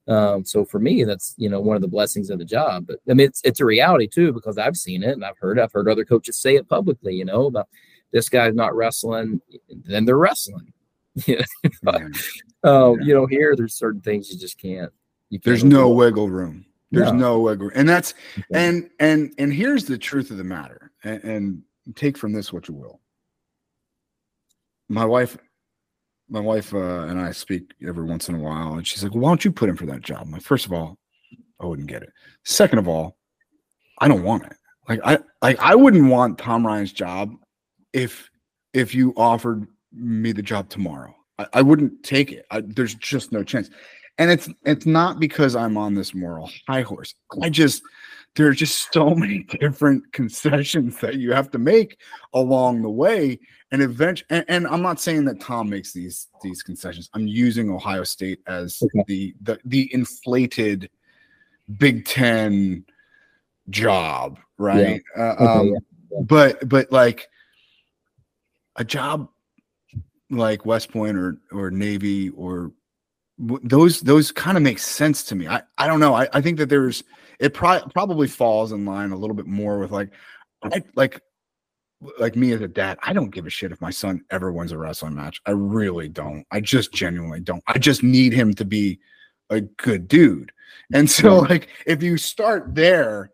[0.06, 2.86] Um, so for me, that's you know one of the blessings of the job.
[2.86, 5.58] But I mean, it's it's a reality too because I've seen it and I've heard
[5.58, 7.14] I've heard other coaches say it publicly.
[7.14, 7.68] You know about
[8.12, 9.40] this guy's not wrestling,
[9.70, 10.72] then they're wrestling.
[11.26, 11.44] Yeah.
[11.84, 12.08] Yeah.
[12.64, 14.92] Um, you know, here there's certain things you just can't.
[15.30, 17.18] You can't there's no wiggle room there's No.
[17.18, 18.14] no wiggle and that's
[18.52, 21.62] and and and here's the truth of the matter and, and
[21.96, 23.00] take from this what you will
[24.88, 25.36] my wife
[26.28, 29.28] my wife uh, and i speak every once in a while and she's like why
[29.28, 30.22] don't you put in for that job?
[30.22, 30.98] I'm like first of all
[31.60, 32.10] i wouldn't get it.
[32.44, 33.16] Second of all
[33.98, 34.54] i don't want it.
[34.88, 37.32] Like i like i wouldn't want tom ryan's job
[37.92, 38.30] if
[38.72, 41.14] if you offered me the job tomorrow.
[41.38, 42.44] I, I wouldn't take it.
[42.50, 43.70] I, there's just no chance.
[44.18, 47.14] And it's it's not because i'm on this moral high horse.
[47.42, 47.82] I just
[48.36, 52.00] there are just so many different concessions that you have to make
[52.32, 53.38] along the way
[53.70, 57.08] and eventually and, and i'm not saying that tom makes these these concessions.
[57.14, 59.04] I'm using ohio state as Okay.
[59.08, 60.90] the, the the inflated
[61.78, 62.84] big ten
[63.70, 65.02] job right?
[65.16, 65.72] Uh, Okay, um, yeah,
[66.10, 66.20] yeah.
[66.22, 67.28] but but like
[68.76, 69.28] a job
[70.30, 72.72] like west point or or navy or
[73.38, 75.48] those those kind of make sense to me.
[75.48, 76.14] I i don't know.
[76.14, 77.02] I, I think that there's
[77.40, 80.10] it pro- probably falls in line a little bit more with like
[80.62, 81.20] I, like
[82.18, 84.72] like me as a dad, I don't give a shit if my son ever wins
[84.72, 85.40] a wrestling match.
[85.46, 86.44] I really don't.
[86.50, 87.62] I just genuinely don't.
[87.66, 89.00] I just need him to be
[89.50, 90.52] a good dude.
[90.92, 93.30] And so, like, if you start there,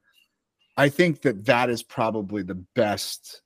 [0.76, 3.42] I think that that is probably the best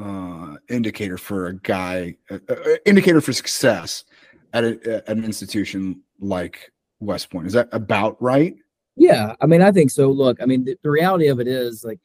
[0.00, 4.04] uh, indicator for a guy, uh, uh, indicator for success
[4.52, 7.46] at, a, at an institution like West Point.
[7.46, 8.56] Is that about right?
[8.98, 10.10] Yeah, I mean, I think so.
[10.10, 12.00] Look, I mean, the, the reality of it is like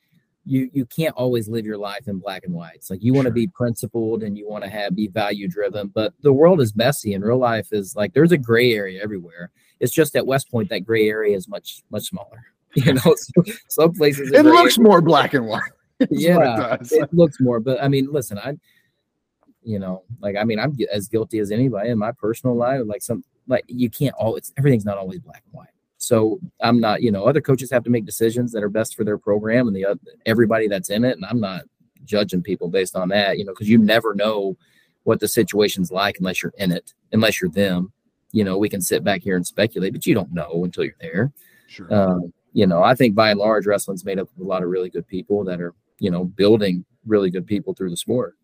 [0.45, 2.75] you you can't always live your life in black and white.
[2.75, 5.87] It's like you want to be principled and you want to have be value driven,
[5.87, 9.51] but the world is messy and real life is like there's a gray area everywhere.
[9.79, 12.45] It's just at West Point that gray area is much much smaller.
[12.75, 13.15] You know,
[13.67, 14.89] some places it looks area.
[14.89, 15.61] more black and white.
[16.09, 17.59] yeah, it, it looks more.
[17.59, 18.55] But I mean, listen, I,
[19.61, 22.81] you know, like I mean, I'm as guilty as anybody in my personal life.
[22.83, 24.37] Like some, like you can't all.
[24.37, 25.67] It's everything's not always black and white.
[26.03, 29.05] So I'm not, you know, other coaches have to make decisions that are best for
[29.05, 29.95] their program and the uh,
[30.25, 31.15] everybody that's in it.
[31.15, 31.63] And I'm not
[32.03, 34.57] judging people based on that, you know, because you never know
[35.03, 37.93] what the situation's like unless you're in it, unless you're them.
[38.33, 40.93] You know, we can sit back here and speculate, but you don't know until you're
[40.99, 41.31] there.
[41.67, 41.93] Sure.
[41.93, 44.69] Um, you know, I think by and large, wrestling's made up of a lot of
[44.69, 48.35] really good people that are, you know, building really good people through the sport.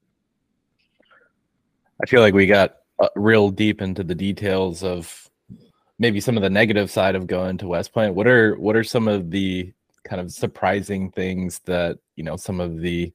[2.01, 5.28] I feel like we got uh, real deep into the details of
[6.00, 8.16] maybe some of the negative side of going to West Point.
[8.16, 9.72] What are what are some of the
[10.04, 13.14] kind of surprising things that you know some of the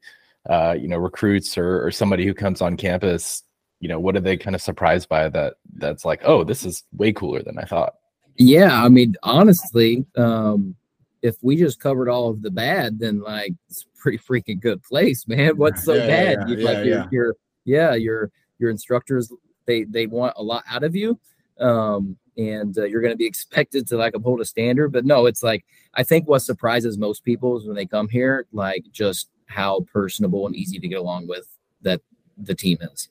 [0.49, 3.43] uh, you know recruits or, or somebody who comes on campus
[3.81, 6.85] you know what are they kind of surprised by that that's like oh this is
[6.93, 7.95] way cooler than i thought
[8.37, 10.75] yeah i mean honestly um
[11.23, 14.83] if we just covered all of the bad then like it's a pretty freaking good
[14.83, 15.57] place man.
[15.57, 16.39] What's so yeah, bad?
[16.39, 16.85] yeah, you, yeah, like yeah.
[16.85, 19.33] your, your yeah your your instructors
[19.67, 21.19] they they want a lot out of you
[21.61, 24.93] um and uh, you're going to be expected to like uphold a standard.
[24.93, 28.47] But no, it's like I think what surprises most people is when they come here,
[28.53, 31.47] like just how personable and easy to get along with
[31.83, 32.01] that
[32.37, 33.09] the team is.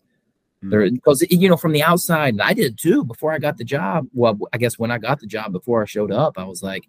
[0.58, 0.70] Mm-hmm.
[0.70, 3.64] There, because you know from the outside, and I did too before I got the
[3.64, 4.08] job.
[4.14, 6.84] Well, I guess when I got the job before I showed up, I was like,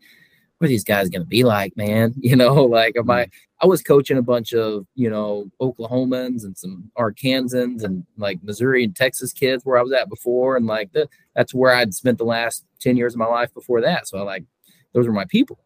[0.65, 2.15] are these guys going to be like, man?
[2.25, 3.29] You know, like am I,
[3.61, 8.85] I was coaching a bunch of, you know, Oklahomans and some Arkansans and like Missouri
[8.85, 10.57] and Texas kids where I was at before.
[10.57, 13.81] And like the, that's where I'd spent the last 10 years of my life before
[13.83, 14.09] that.
[14.09, 14.45] So I like,
[14.93, 15.59] those were my people.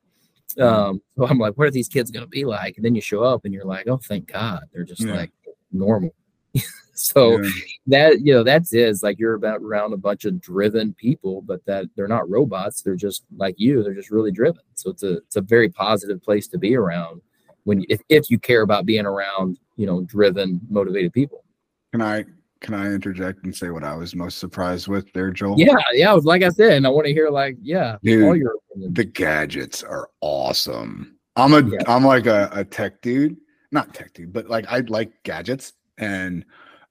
[0.58, 2.76] Um, so I'm like, what are these kids going to be like?
[2.76, 4.64] And then you show up and you're like, oh, thank God.
[4.72, 5.14] They're just yeah.
[5.14, 5.32] like
[5.70, 6.14] normal.
[6.98, 7.50] so yeah.
[7.86, 11.64] that you know that's is like you're about around a bunch of driven people but
[11.64, 12.82] that they're not robots.
[12.82, 13.82] They're just like you.
[13.82, 14.62] They're just really driven.
[14.74, 17.22] So it's a it's a very positive place to be around
[17.64, 21.44] when if, if you care about being around you know driven motivated people.
[21.92, 22.24] Can i
[22.60, 25.54] can i interject and say what i was most surprised with there joel?
[25.58, 26.12] Yeah yeah.
[26.12, 28.54] Like i said and i want to hear like yeah Dude, all your
[28.90, 31.16] the gadgets are awesome.
[31.36, 33.36] I'm a am like a, a tech dude.
[33.70, 36.44] Not tech dude but like i like gadgets and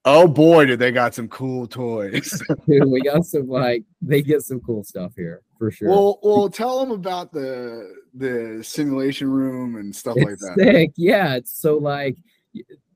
[0.09, 2.41] Oh boy, did they got some cool toys.
[2.65, 5.89] Dude, we got some like they get some cool stuff here for sure.
[5.89, 10.63] Well, well, tell them about the the simulation room and stuff it's like that.
[10.63, 10.91] Sick.
[10.95, 12.15] Yeah, it's so like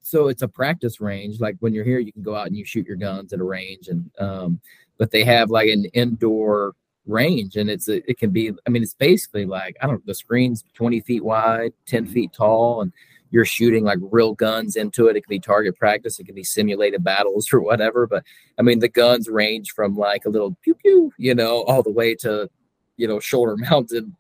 [0.02, 1.42] so it's a practice range.
[1.42, 3.44] Like when you're here, you can go out and you shoot your guns at a
[3.44, 4.62] range, and um,
[4.98, 8.54] but they have like an indoor range, and it's a, it can be.
[8.66, 10.02] I mean, it's basically like I don't know.
[10.06, 12.94] The screen's 20 feet wide, 10 feet tall, and
[13.32, 15.16] you're shooting like real guns into it.
[15.16, 18.06] It can be target practice, it can be simulated battles or whatever.
[18.06, 18.24] But
[18.60, 21.92] I mean, the guns range from like a little pew pew, you know, all the
[21.92, 22.50] way to,
[22.98, 24.14] you know, shoulder mounted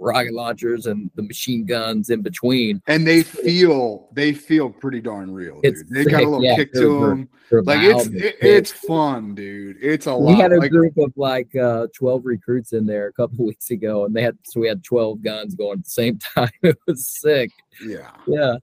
[0.00, 2.82] rocket launchers and the machine guns in between.
[2.86, 5.60] And they feel they feel pretty darn real.
[5.60, 5.88] Dude.
[5.88, 7.28] They got a little yeah, kick to them.
[7.64, 9.76] like it's it, it's fun, dude.
[9.80, 10.34] It's a lot.
[10.34, 13.70] We had a like, group of like uh, twelve recruits in there a couple weeks
[13.70, 16.50] ago, and they had so we had twelve guns going at the same time.
[16.62, 17.50] it was sick.
[17.86, 18.56] Yeah, yeah.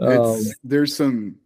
[0.00, 1.36] Um, there's some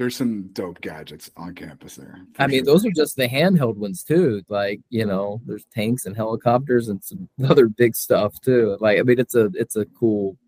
[0.00, 2.22] there's some dope gadgets on campus there.
[2.38, 4.42] I mean, those are just the handheld ones too.
[4.48, 8.78] Like, you know, there's tanks and helicopters and some other big stuff too.
[8.80, 10.38] Like, I mean, it's a it's a cool,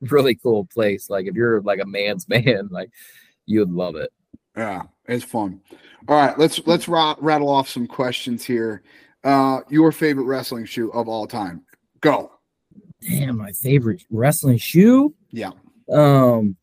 [0.00, 1.08] really cool place.
[1.08, 2.90] Like, if you're like a man's man, like
[3.46, 4.10] you would love it.
[4.56, 5.60] Yeah, it's fun.
[6.08, 8.82] All right, let's let's rattle off some questions here.
[9.22, 11.62] Uh, your favorite wrestling shoe of all time?
[12.00, 12.32] Go.
[13.08, 15.14] Damn, my favorite wrestling shoe.
[15.30, 15.52] Yeah.
[15.88, 16.56] Um,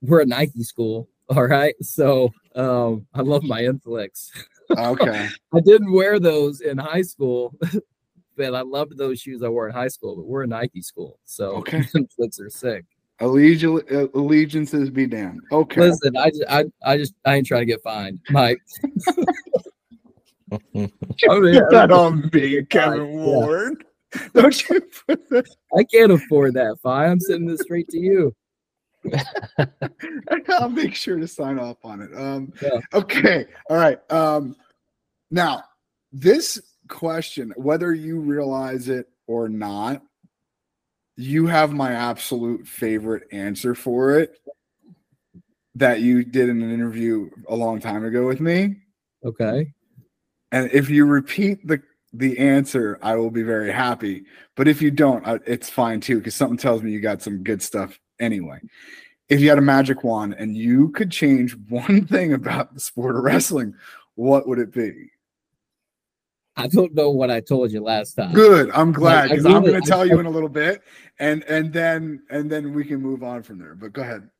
[0.00, 1.74] we're a Nike school, all right.
[1.82, 4.32] So um, I love my Inflicts.
[4.70, 5.28] Okay.
[5.54, 7.54] I didn't wear those in high school,
[8.36, 10.16] but I loved those shoes I wore in high school.
[10.16, 11.82] But we're a Nike school, so okay.
[11.94, 12.84] Inflicts are sick.
[13.20, 13.82] Allegiance,
[14.14, 15.40] allegiances be damned.
[15.50, 15.80] Okay.
[15.80, 18.58] Listen, I just, I, I just, I ain't trying to get fined, Mike.
[20.52, 20.92] I mean,
[21.54, 23.84] get that on me, Kevin Ward.
[24.14, 24.20] Yeah.
[24.34, 24.80] Don't you?
[25.76, 27.10] I can't afford that fine.
[27.10, 28.34] I'm sending this straight to you.
[30.48, 32.10] I'll make sure to sign off on it.
[32.16, 32.80] Um, Yeah.
[32.92, 33.46] Okay.
[33.68, 33.98] All right.
[34.10, 34.56] Um,
[35.30, 35.64] now,
[36.12, 40.02] this question, whether you realize it or not,
[41.16, 44.38] you have my absolute favorite answer for it
[45.74, 48.76] that you did in an interview a long time ago with me.
[49.24, 49.72] Okay.
[50.52, 51.82] And if you repeat the
[52.12, 54.24] the answer, I will be very happy.
[54.54, 57.60] But if you don't, it's fine too, because something tells me you got some good
[57.60, 58.60] stuff anyway.
[59.28, 63.16] If you had a magic wand and you could change one thing about the sport
[63.16, 63.74] of wrestling,
[64.14, 65.10] what would it be?
[66.58, 68.32] I don't know what I told you last time.
[68.32, 68.70] Good.
[68.72, 70.82] I'm glad I because I'm going to tell you in a little bit,
[71.18, 73.74] and and then and then we can move on from there.
[73.74, 74.30] But go ahead.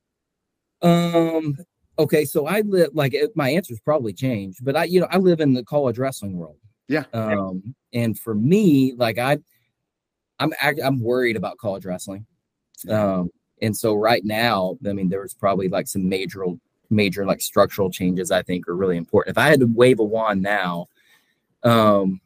[0.80, 1.58] Um.
[1.98, 5.16] Okay, so I live like it, my answer's probably changed, but I, you know, I
[5.18, 6.58] live in the college wrestling world.
[6.88, 7.04] Yeah.
[7.12, 9.38] Um, and for me, like I,
[10.38, 12.26] I'm I'm worried about college wrestling.
[12.88, 13.30] Um,
[13.62, 16.44] and so right now, I mean, there's probably like some major,
[16.90, 19.34] major like structural changes I think are really important.
[19.34, 20.88] If I had to wave a wand now,
[21.62, 22.20] um,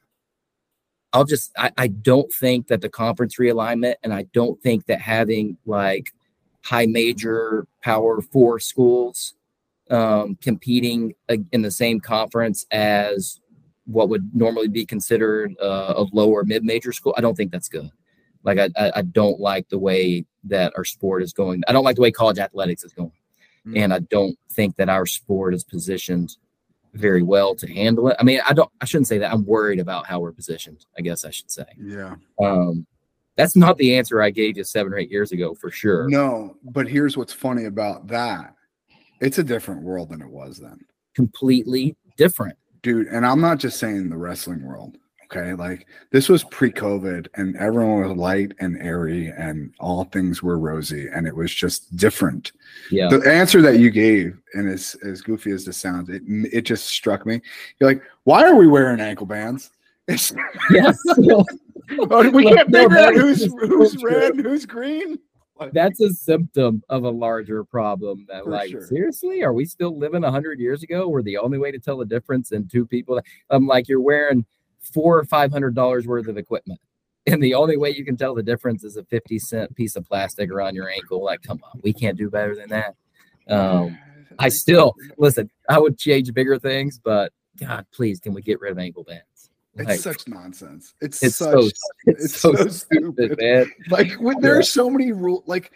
[1.12, 5.00] I'll just I, I don't think that the conference realignment, and I don't think that
[5.00, 6.12] having like
[6.62, 9.34] high major power four schools
[9.90, 11.14] um, competing
[11.52, 13.40] in the same conference as
[13.86, 17.14] what would normally be considered uh, a lower mid major school.
[17.16, 17.90] I don't think that's good.
[18.42, 21.62] Like I, I, don't like the way that our sport is going.
[21.68, 23.12] I don't like the way college athletics is going,
[23.66, 23.78] Mm.
[23.78, 26.36] and I don't think that our sport is positioned
[26.94, 28.16] very well to handle it.
[28.18, 28.70] I mean, I don't.
[28.80, 29.30] I shouldn't say that.
[29.32, 30.86] I'm worried about how we're positioned.
[30.98, 31.66] I guess I should say.
[31.78, 32.14] Yeah.
[32.42, 32.86] Um,
[33.36, 36.08] that's not the answer I gave you seven or eight years ago for sure.
[36.08, 38.54] No, but here's what's funny about that.
[39.20, 40.80] It's a different world than it was then.
[41.14, 42.56] Completely different.
[42.82, 44.96] dude and i'm not just saying the wrestling world
[45.30, 50.58] okay like this was pre-covid and everyone was light and airy and all things were
[50.58, 52.52] rosy and it was just different
[52.90, 53.08] Yeah.
[53.08, 56.86] the answer that you gave and as as goofy as this sounds it it just
[56.86, 57.40] struck me
[57.78, 59.70] you're like why are we wearing ankle bands
[60.08, 60.32] it's
[60.70, 60.98] yes.
[61.18, 61.44] oh,
[62.30, 65.18] we can't no, figure out who's who's so red and who's green
[65.60, 68.24] Like, That's a symptom of a larger problem.
[68.30, 68.86] That like sure.
[68.86, 71.06] seriously, are we still living a hundred years ago?
[71.06, 73.20] Where the only way to tell the difference in two people,
[73.50, 74.46] um, like you're wearing
[74.80, 76.80] four or five hundred dollars worth of equipment,
[77.26, 80.06] and the only way you can tell the difference is a fifty cent piece of
[80.06, 81.22] plastic around your ankle.
[81.24, 82.94] Like, come on, we can't do better than that.
[83.48, 83.98] Um,
[84.38, 85.50] I still listen.
[85.68, 89.24] I would change bigger things, but God, please, can we get rid of ankle bands?
[89.78, 91.58] it's such nonsense it's, it's such so
[92.06, 93.38] it's, it's so, so stupid, stupid.
[93.38, 93.70] man.
[93.88, 94.58] like when there Yeah.
[94.58, 95.72] are so many rules like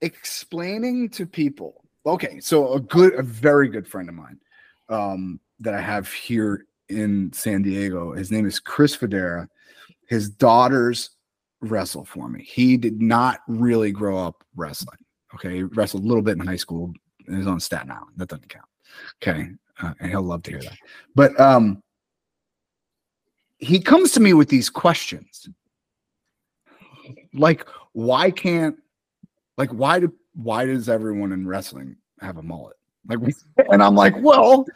[0.00, 4.38] explaining to people okay so a good a very good friend of mine
[4.88, 8.12] um that i have here in san diego.
[8.12, 9.48] His name is chris federa.
[10.08, 11.10] His daughters
[11.60, 12.44] wrestle for me.
[12.44, 14.98] He did not really grow up wrestling
[15.34, 15.56] okay?
[15.56, 16.92] He wrestled a little bit in high school.
[17.26, 18.12] And is on staten island.
[18.16, 18.66] That doesn't count
[19.22, 19.48] okay?
[19.82, 20.76] Uh, and he'll love to hear that.
[21.14, 21.82] But um
[23.58, 25.48] he comes to me with these questions.
[27.32, 28.76] Like why can't
[29.56, 32.76] like why do why does everyone in wrestling have a mullet?
[33.08, 33.20] Like
[33.70, 34.66] and i'm like well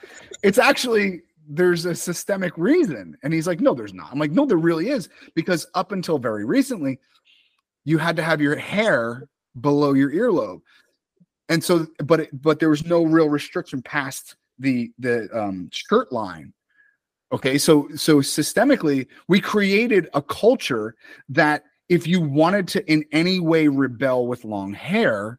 [0.43, 3.17] it's actually there's a systemic reason.
[3.23, 4.13] And he's like no there's not.
[4.13, 5.09] I'm like no there really is.
[5.35, 6.99] Because up until very recently
[7.85, 9.29] you had to have your hair
[9.61, 10.61] below your earlobe.
[11.49, 16.13] And so but it, but there was no real restriction past the the um shirt
[16.13, 16.53] line.
[17.33, 20.95] Okay so so systemically we created a culture
[21.31, 25.39] that if you wanted to in any way rebel with long hair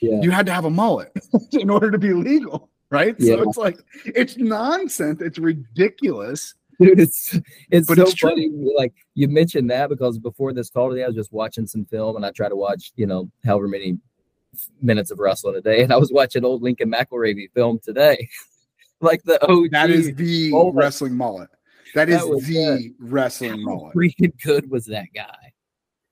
[0.00, 0.20] Yeah.
[0.20, 1.12] you had to have a mullet
[1.52, 3.36] in order to be legal right Yeah.
[3.36, 7.38] so it's like it's nonsense it's ridiculous dude it's
[7.70, 8.30] it's But so it's true.
[8.30, 11.84] funny like you mentioned that because before this call today i was just watching some
[11.86, 13.98] film and i try to watch you know however many
[14.82, 18.28] minutes of wrestling a day and i was watching old lincoln mcilravy film today
[19.00, 20.74] like the oh that is the mullet.
[20.74, 21.48] wrestling mullet
[21.94, 22.92] that is That was the it.
[23.00, 25.52] wrestling how mullet freaking good was that guy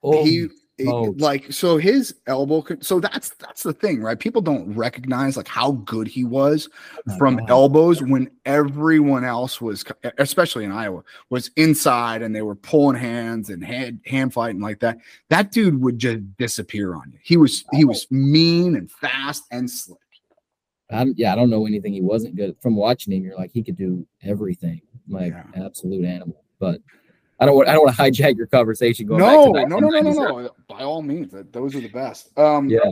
[0.03, 0.49] oh he
[0.79, 1.09] it- smokes.
[1.21, 1.25] Oh.
[1.25, 4.19] like so his elbow so that's that's the thing right?
[4.19, 9.61] People don't recognize like how good he was oh my from elbows when everyone else
[9.61, 9.85] was
[10.19, 14.81] especially in iowa was inside and they were pulling hands and hand hand fighting like
[14.81, 14.99] that.
[15.29, 17.19] That dude would just disappear on you.
[17.23, 19.99] He was he was mean and fast and slick.
[20.91, 23.63] I, yeah i don't know anything he wasn't good from watching him you're like he
[23.63, 25.65] could do everything like Yeah.
[25.65, 26.45] absolute animal.
[26.59, 26.81] But
[27.43, 29.79] i don't want i don't want to hijack your conversation going no back to no
[29.79, 32.37] no no no no by all means those are the best.
[32.39, 32.91] Um Yeah.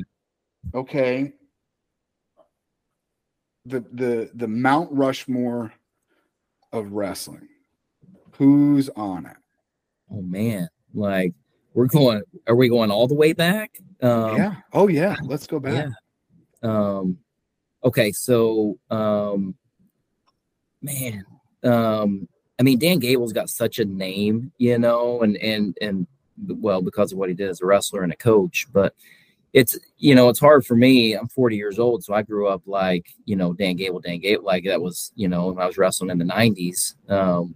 [0.75, 1.33] okay.
[3.67, 5.73] The the the mount rushmore
[6.73, 7.49] of wrestling.
[8.37, 9.37] Who's on it?
[10.11, 11.35] Oh man, like
[11.75, 12.23] we're going.
[12.47, 13.79] Are we going all the way back?
[14.03, 14.55] Um, yeah.
[14.73, 15.17] Oh yeah.
[15.23, 15.89] Let's go back.
[16.63, 16.69] Yeah.
[16.69, 17.19] Um,
[17.85, 19.55] okay, so um,
[20.83, 21.25] man,
[21.63, 22.29] um,
[22.61, 26.07] I mean, Dan Gable's got such a name, you know, and and and
[26.47, 28.95] well, because of what he did as a wrestler and a coach, but
[29.53, 31.15] it's you know it's hard for me.
[31.15, 34.45] I'm 40 years old so i grew up like you know dan gable dan gable
[34.45, 37.55] like that was you know when i was wrestling in the 90s um,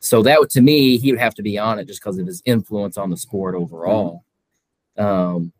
[0.00, 2.42] so that to me he would have to be on it just because of his
[2.44, 4.24] influence on the sport overall.
[4.98, 5.52] Um,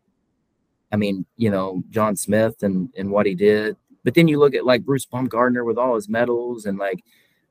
[0.91, 4.53] i mean you know john smith and and what he did but then you look
[4.53, 7.03] at like bruce baumgartner with all his medals and like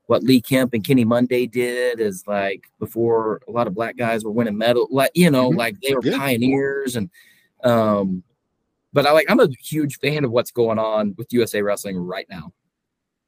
[0.07, 4.23] what lee kemp and kenny monday did is like before a lot of black guys
[4.23, 5.57] were winning medal like you know Mhm.
[5.57, 6.17] like they were Yeah.
[6.17, 7.09] pioneers and
[7.63, 8.23] um,
[8.91, 12.27] but I like I'm a huge fan of what's going on with USA Wrestling right
[12.29, 12.51] now.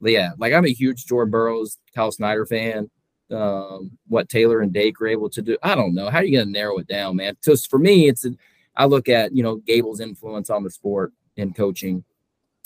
[0.01, 2.89] But yeah, like I'm a huge Jordan Burroughs, Kyle Snyder fan.
[3.31, 6.09] Um, what Taylor and Dake are able to do, I don't know.
[6.09, 7.35] How are you gonna narrow it down, man?
[7.43, 8.31] Just for me, it's a,
[8.75, 12.03] I look at you know Gable's influence on the sport and coaching.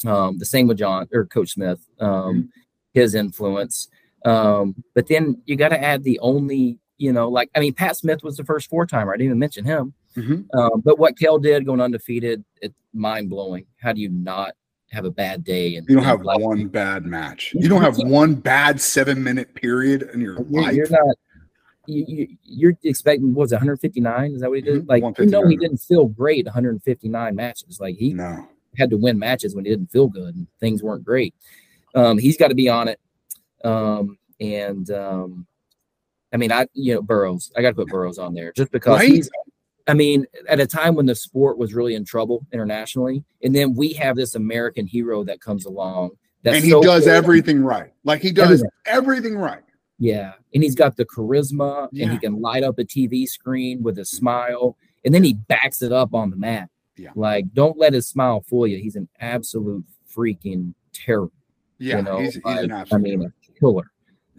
[0.05, 2.51] Um, the same with John or Coach Smith, um,
[2.93, 3.89] his influence.
[4.25, 7.97] Um, but then you got to add the only, you know, like I mean, Pat
[7.97, 9.13] Smith was the first four timer.
[9.13, 9.93] I didn't even mention him.
[10.15, 10.45] Mhm.
[10.53, 13.65] Um, but what Kel did going undefeated, it's mind blowing.
[13.81, 14.53] How do you not
[14.91, 15.75] have a bad day?
[15.75, 17.53] And You don't have like, one bad match.
[17.55, 20.75] You don't have one bad seven minute period in your You're, life.
[20.75, 21.15] you're not.
[21.85, 24.33] You, you, you're expecting what was it, 159?
[24.33, 24.83] Is that what he did?
[24.85, 26.45] Mhm, Like you know, he didn't feel great.
[26.45, 27.79] 159 matches.
[27.79, 28.47] Like he no.
[28.77, 31.33] had to win matches when he didn't feel good and things weren't great.
[31.95, 32.99] Um, he's got to be on it.
[33.63, 35.45] Um, and um,
[36.33, 37.51] I mean, I you know Burroughs.
[37.57, 39.09] I got to put Burroughs on there just because Right?
[39.09, 39.29] he's.
[39.87, 43.73] I mean, at a time when the sport was really in trouble internationally, and then
[43.73, 46.11] we have this American hero that comes along.
[46.43, 47.91] That's and he so does everything right.
[48.03, 49.63] Like he does everything right.
[49.97, 53.97] Yeah, and he's got the charisma, and he can light up a TV screen with
[53.99, 56.69] a smile, and then he backs it up on the mat.
[56.95, 57.09] Yeah.
[57.15, 58.77] Like, don't let his smile fool you.
[58.77, 59.83] He's an absolute
[60.15, 61.29] freaking terror.
[61.79, 63.01] Yeah, you know, he's, he's like, an I absolute.
[63.03, 63.91] mean, killer.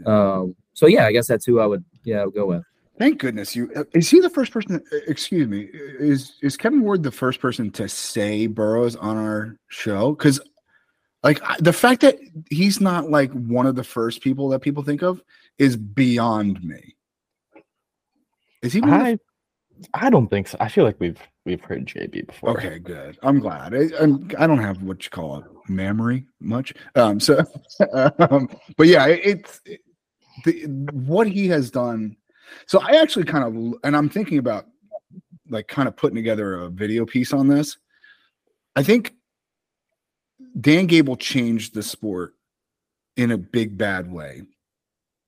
[0.06, 2.62] Um, so yeah, I guess that's who I would yeah go with.
[2.98, 3.70] Thank goodness you.
[3.74, 4.76] uh, Is he the first person?
[4.92, 5.68] uh, Excuse me.
[5.72, 10.12] Is is Kevin Ward the first person to say Burroughs on our show?
[10.12, 10.38] Because,
[11.22, 12.16] like, the fact that
[12.50, 15.22] he's not like one of the first people that people think of
[15.58, 16.94] is beyond me.
[18.62, 18.80] Is he?
[18.82, 19.18] One of the- I
[19.94, 20.56] I don't think so.
[20.60, 22.50] I feel like we've we've heard JB before.
[22.50, 23.18] Okay, good.
[23.22, 23.74] I'm glad.
[23.74, 26.74] I, I'm, I don't have what you call it memory much.
[26.94, 27.44] Um, so,
[28.18, 29.80] um, but yeah, it, it's it,
[30.44, 32.16] the, what he has done.
[32.66, 34.66] So I actually kind of, and I'm thinking about
[35.48, 37.78] like kind of putting together a video piece on this.
[38.76, 39.14] I think
[40.60, 42.34] Dan Gable changed the sport
[43.16, 44.42] in a big bad way.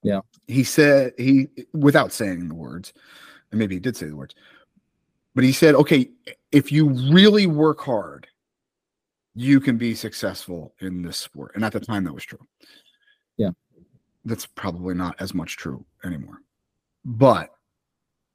[0.03, 0.21] Yeah.
[0.47, 2.93] He said he without saying the words,
[3.53, 4.35] and maybe he did say the words,
[5.35, 6.11] but he said, okay,
[6.51, 8.27] if you really work hard,
[9.35, 11.53] you can be successful in this sport.
[11.55, 12.45] And at the time that was true.
[13.37, 13.51] Yeah.
[14.25, 16.39] That's probably not as much true anymore.
[17.05, 17.51] But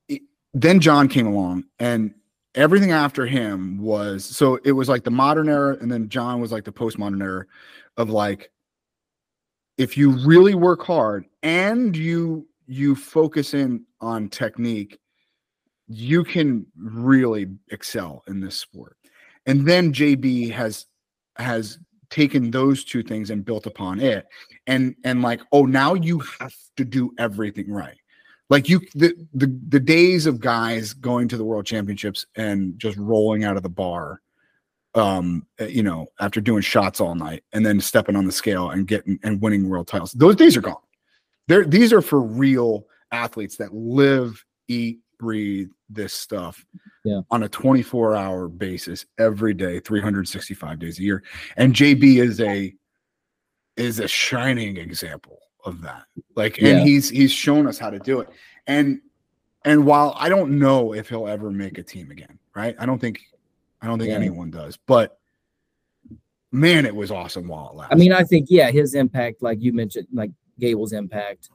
[0.07, 0.21] it,
[0.53, 2.13] then John came along and
[2.55, 6.51] everything after him was so it was like the modern era and then John was
[6.51, 7.45] like the postmodern era
[7.97, 8.51] of like
[9.77, 14.97] if you really work hard and you you focus in on technique
[15.87, 18.97] you can really excel in this sport.
[19.45, 20.85] And then jb has
[21.37, 21.79] has
[22.09, 24.27] taken those two things and built upon it.
[24.65, 27.97] And and like oh now you have to do everything right.
[28.49, 32.97] Like you the, the the days of guys going to the world championships and just
[32.97, 34.21] rolling out of the bar
[34.95, 38.69] um uh, you know after doing shots all night and then stepping on the scale
[38.69, 40.75] and getting and winning world titles those days are gone.
[41.47, 46.63] They're these are for real athletes that live eat breathe this stuff
[47.03, 47.21] Yeah.
[47.31, 51.23] on a 24 hour basis every day 365 days a year
[51.57, 52.73] and jb is a
[53.77, 56.03] is a shining example of that
[56.35, 56.83] like and Yeah.
[56.83, 58.29] he's he's shown us how to do it
[58.67, 58.99] and
[59.65, 62.99] and while i don't know if he'll ever make a team again right i don't
[62.99, 63.19] think
[63.81, 64.17] i don't think Yeah.
[64.17, 65.19] anyone does but
[66.51, 69.61] man it was awesome while it lasted I mean, I think yeah, his impact, like
[69.61, 71.49] you mentioned, like Gable's impact,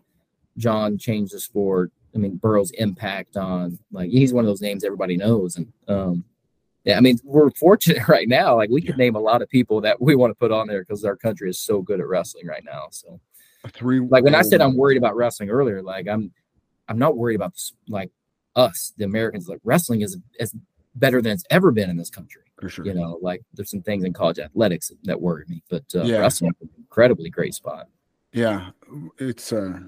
[0.59, 1.91] John changed the sport.
[2.15, 6.25] I mean, Burroughs' impact on like he's one of those names everybody knows, and um,
[6.85, 8.57] yeah, I mean, we're fortunate right now.
[8.57, 10.81] Like we could name a lot of people that we want to put on there
[10.81, 12.89] because our country is so good at wrestling right now.
[12.91, 13.21] So,
[13.73, 16.33] three like when I said I'm worried about wrestling earlier, like I'm,
[16.89, 17.55] I'm not worried about
[17.89, 18.11] like
[18.57, 19.49] us, the Americans.
[19.49, 20.55] Like wrestling is is
[20.95, 22.43] better than it's ever been in this country.
[22.61, 25.85] for sure You know, like there's some things in college athletics that worry me, but
[25.95, 26.19] uh, Yeah.
[26.19, 27.89] wrestling, is an incredibly great spot.
[28.33, 28.71] Yeah,
[29.19, 29.81] it's uh,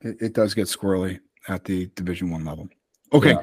[0.00, 2.68] it, it does get squirrely at the Division One level.
[3.12, 3.30] Okay.
[3.30, 3.40] Yeah.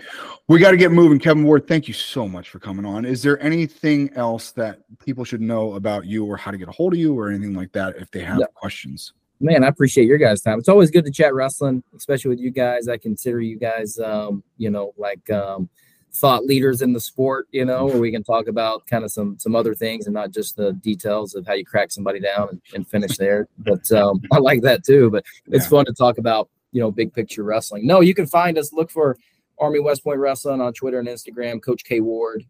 [0.50, 1.20] We got to get moving.
[1.20, 3.06] Kevin Ward, thank you so much for coming on.
[3.06, 6.72] Is there anything else that people should know about you or how to get a
[6.72, 8.46] hold of you or anything like that if they have Yeah.
[8.56, 9.14] questions?
[9.40, 10.58] man, I appreciate your guys' time.
[10.58, 12.88] It's always good to chat wrestling, especially with you guys.
[12.88, 15.68] I consider you guys, um, you know, like um,
[16.14, 17.48] thought leaders in the sport.
[17.52, 20.32] You know, where we can talk about kind of some some other things and not
[20.32, 23.50] just the details of how you crack somebody down and, and finish there.
[23.58, 25.10] But um, I like that too.
[25.10, 25.70] But it's Yeah.
[25.70, 27.88] fun to talk about, you know, big picture wrestling.
[27.88, 28.74] No, you can find us.
[28.74, 29.18] Look for
[29.58, 31.64] Army West Point Wrestling on Twitter and Instagram.
[31.64, 32.46] Coach K Ward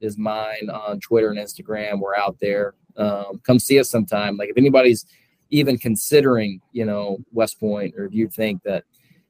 [0.00, 2.00] is mine on Twitter and Instagram.
[2.00, 2.74] We're out there.
[2.96, 4.36] Um, come see us sometime.
[4.36, 5.06] Like if anybody's
[5.50, 8.84] even considering, you know, West Point, or if you think that,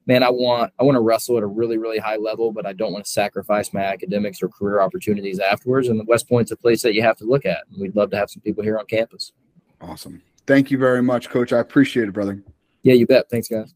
[0.06, 2.72] man, I want I want to wrestle at a really, really high level, but I
[2.72, 5.88] don't want to sacrifice my academics or career opportunities afterwards.
[5.88, 7.64] And West Point's a place that you have to look at.
[7.70, 9.32] And we'd love to have some people here on campus.
[9.80, 10.22] Awesome.
[10.46, 11.52] Thank you very much, Coach.
[11.52, 12.42] I appreciate it, brother.
[12.82, 13.28] Yeah, you bet.
[13.30, 13.74] Thanks, guys.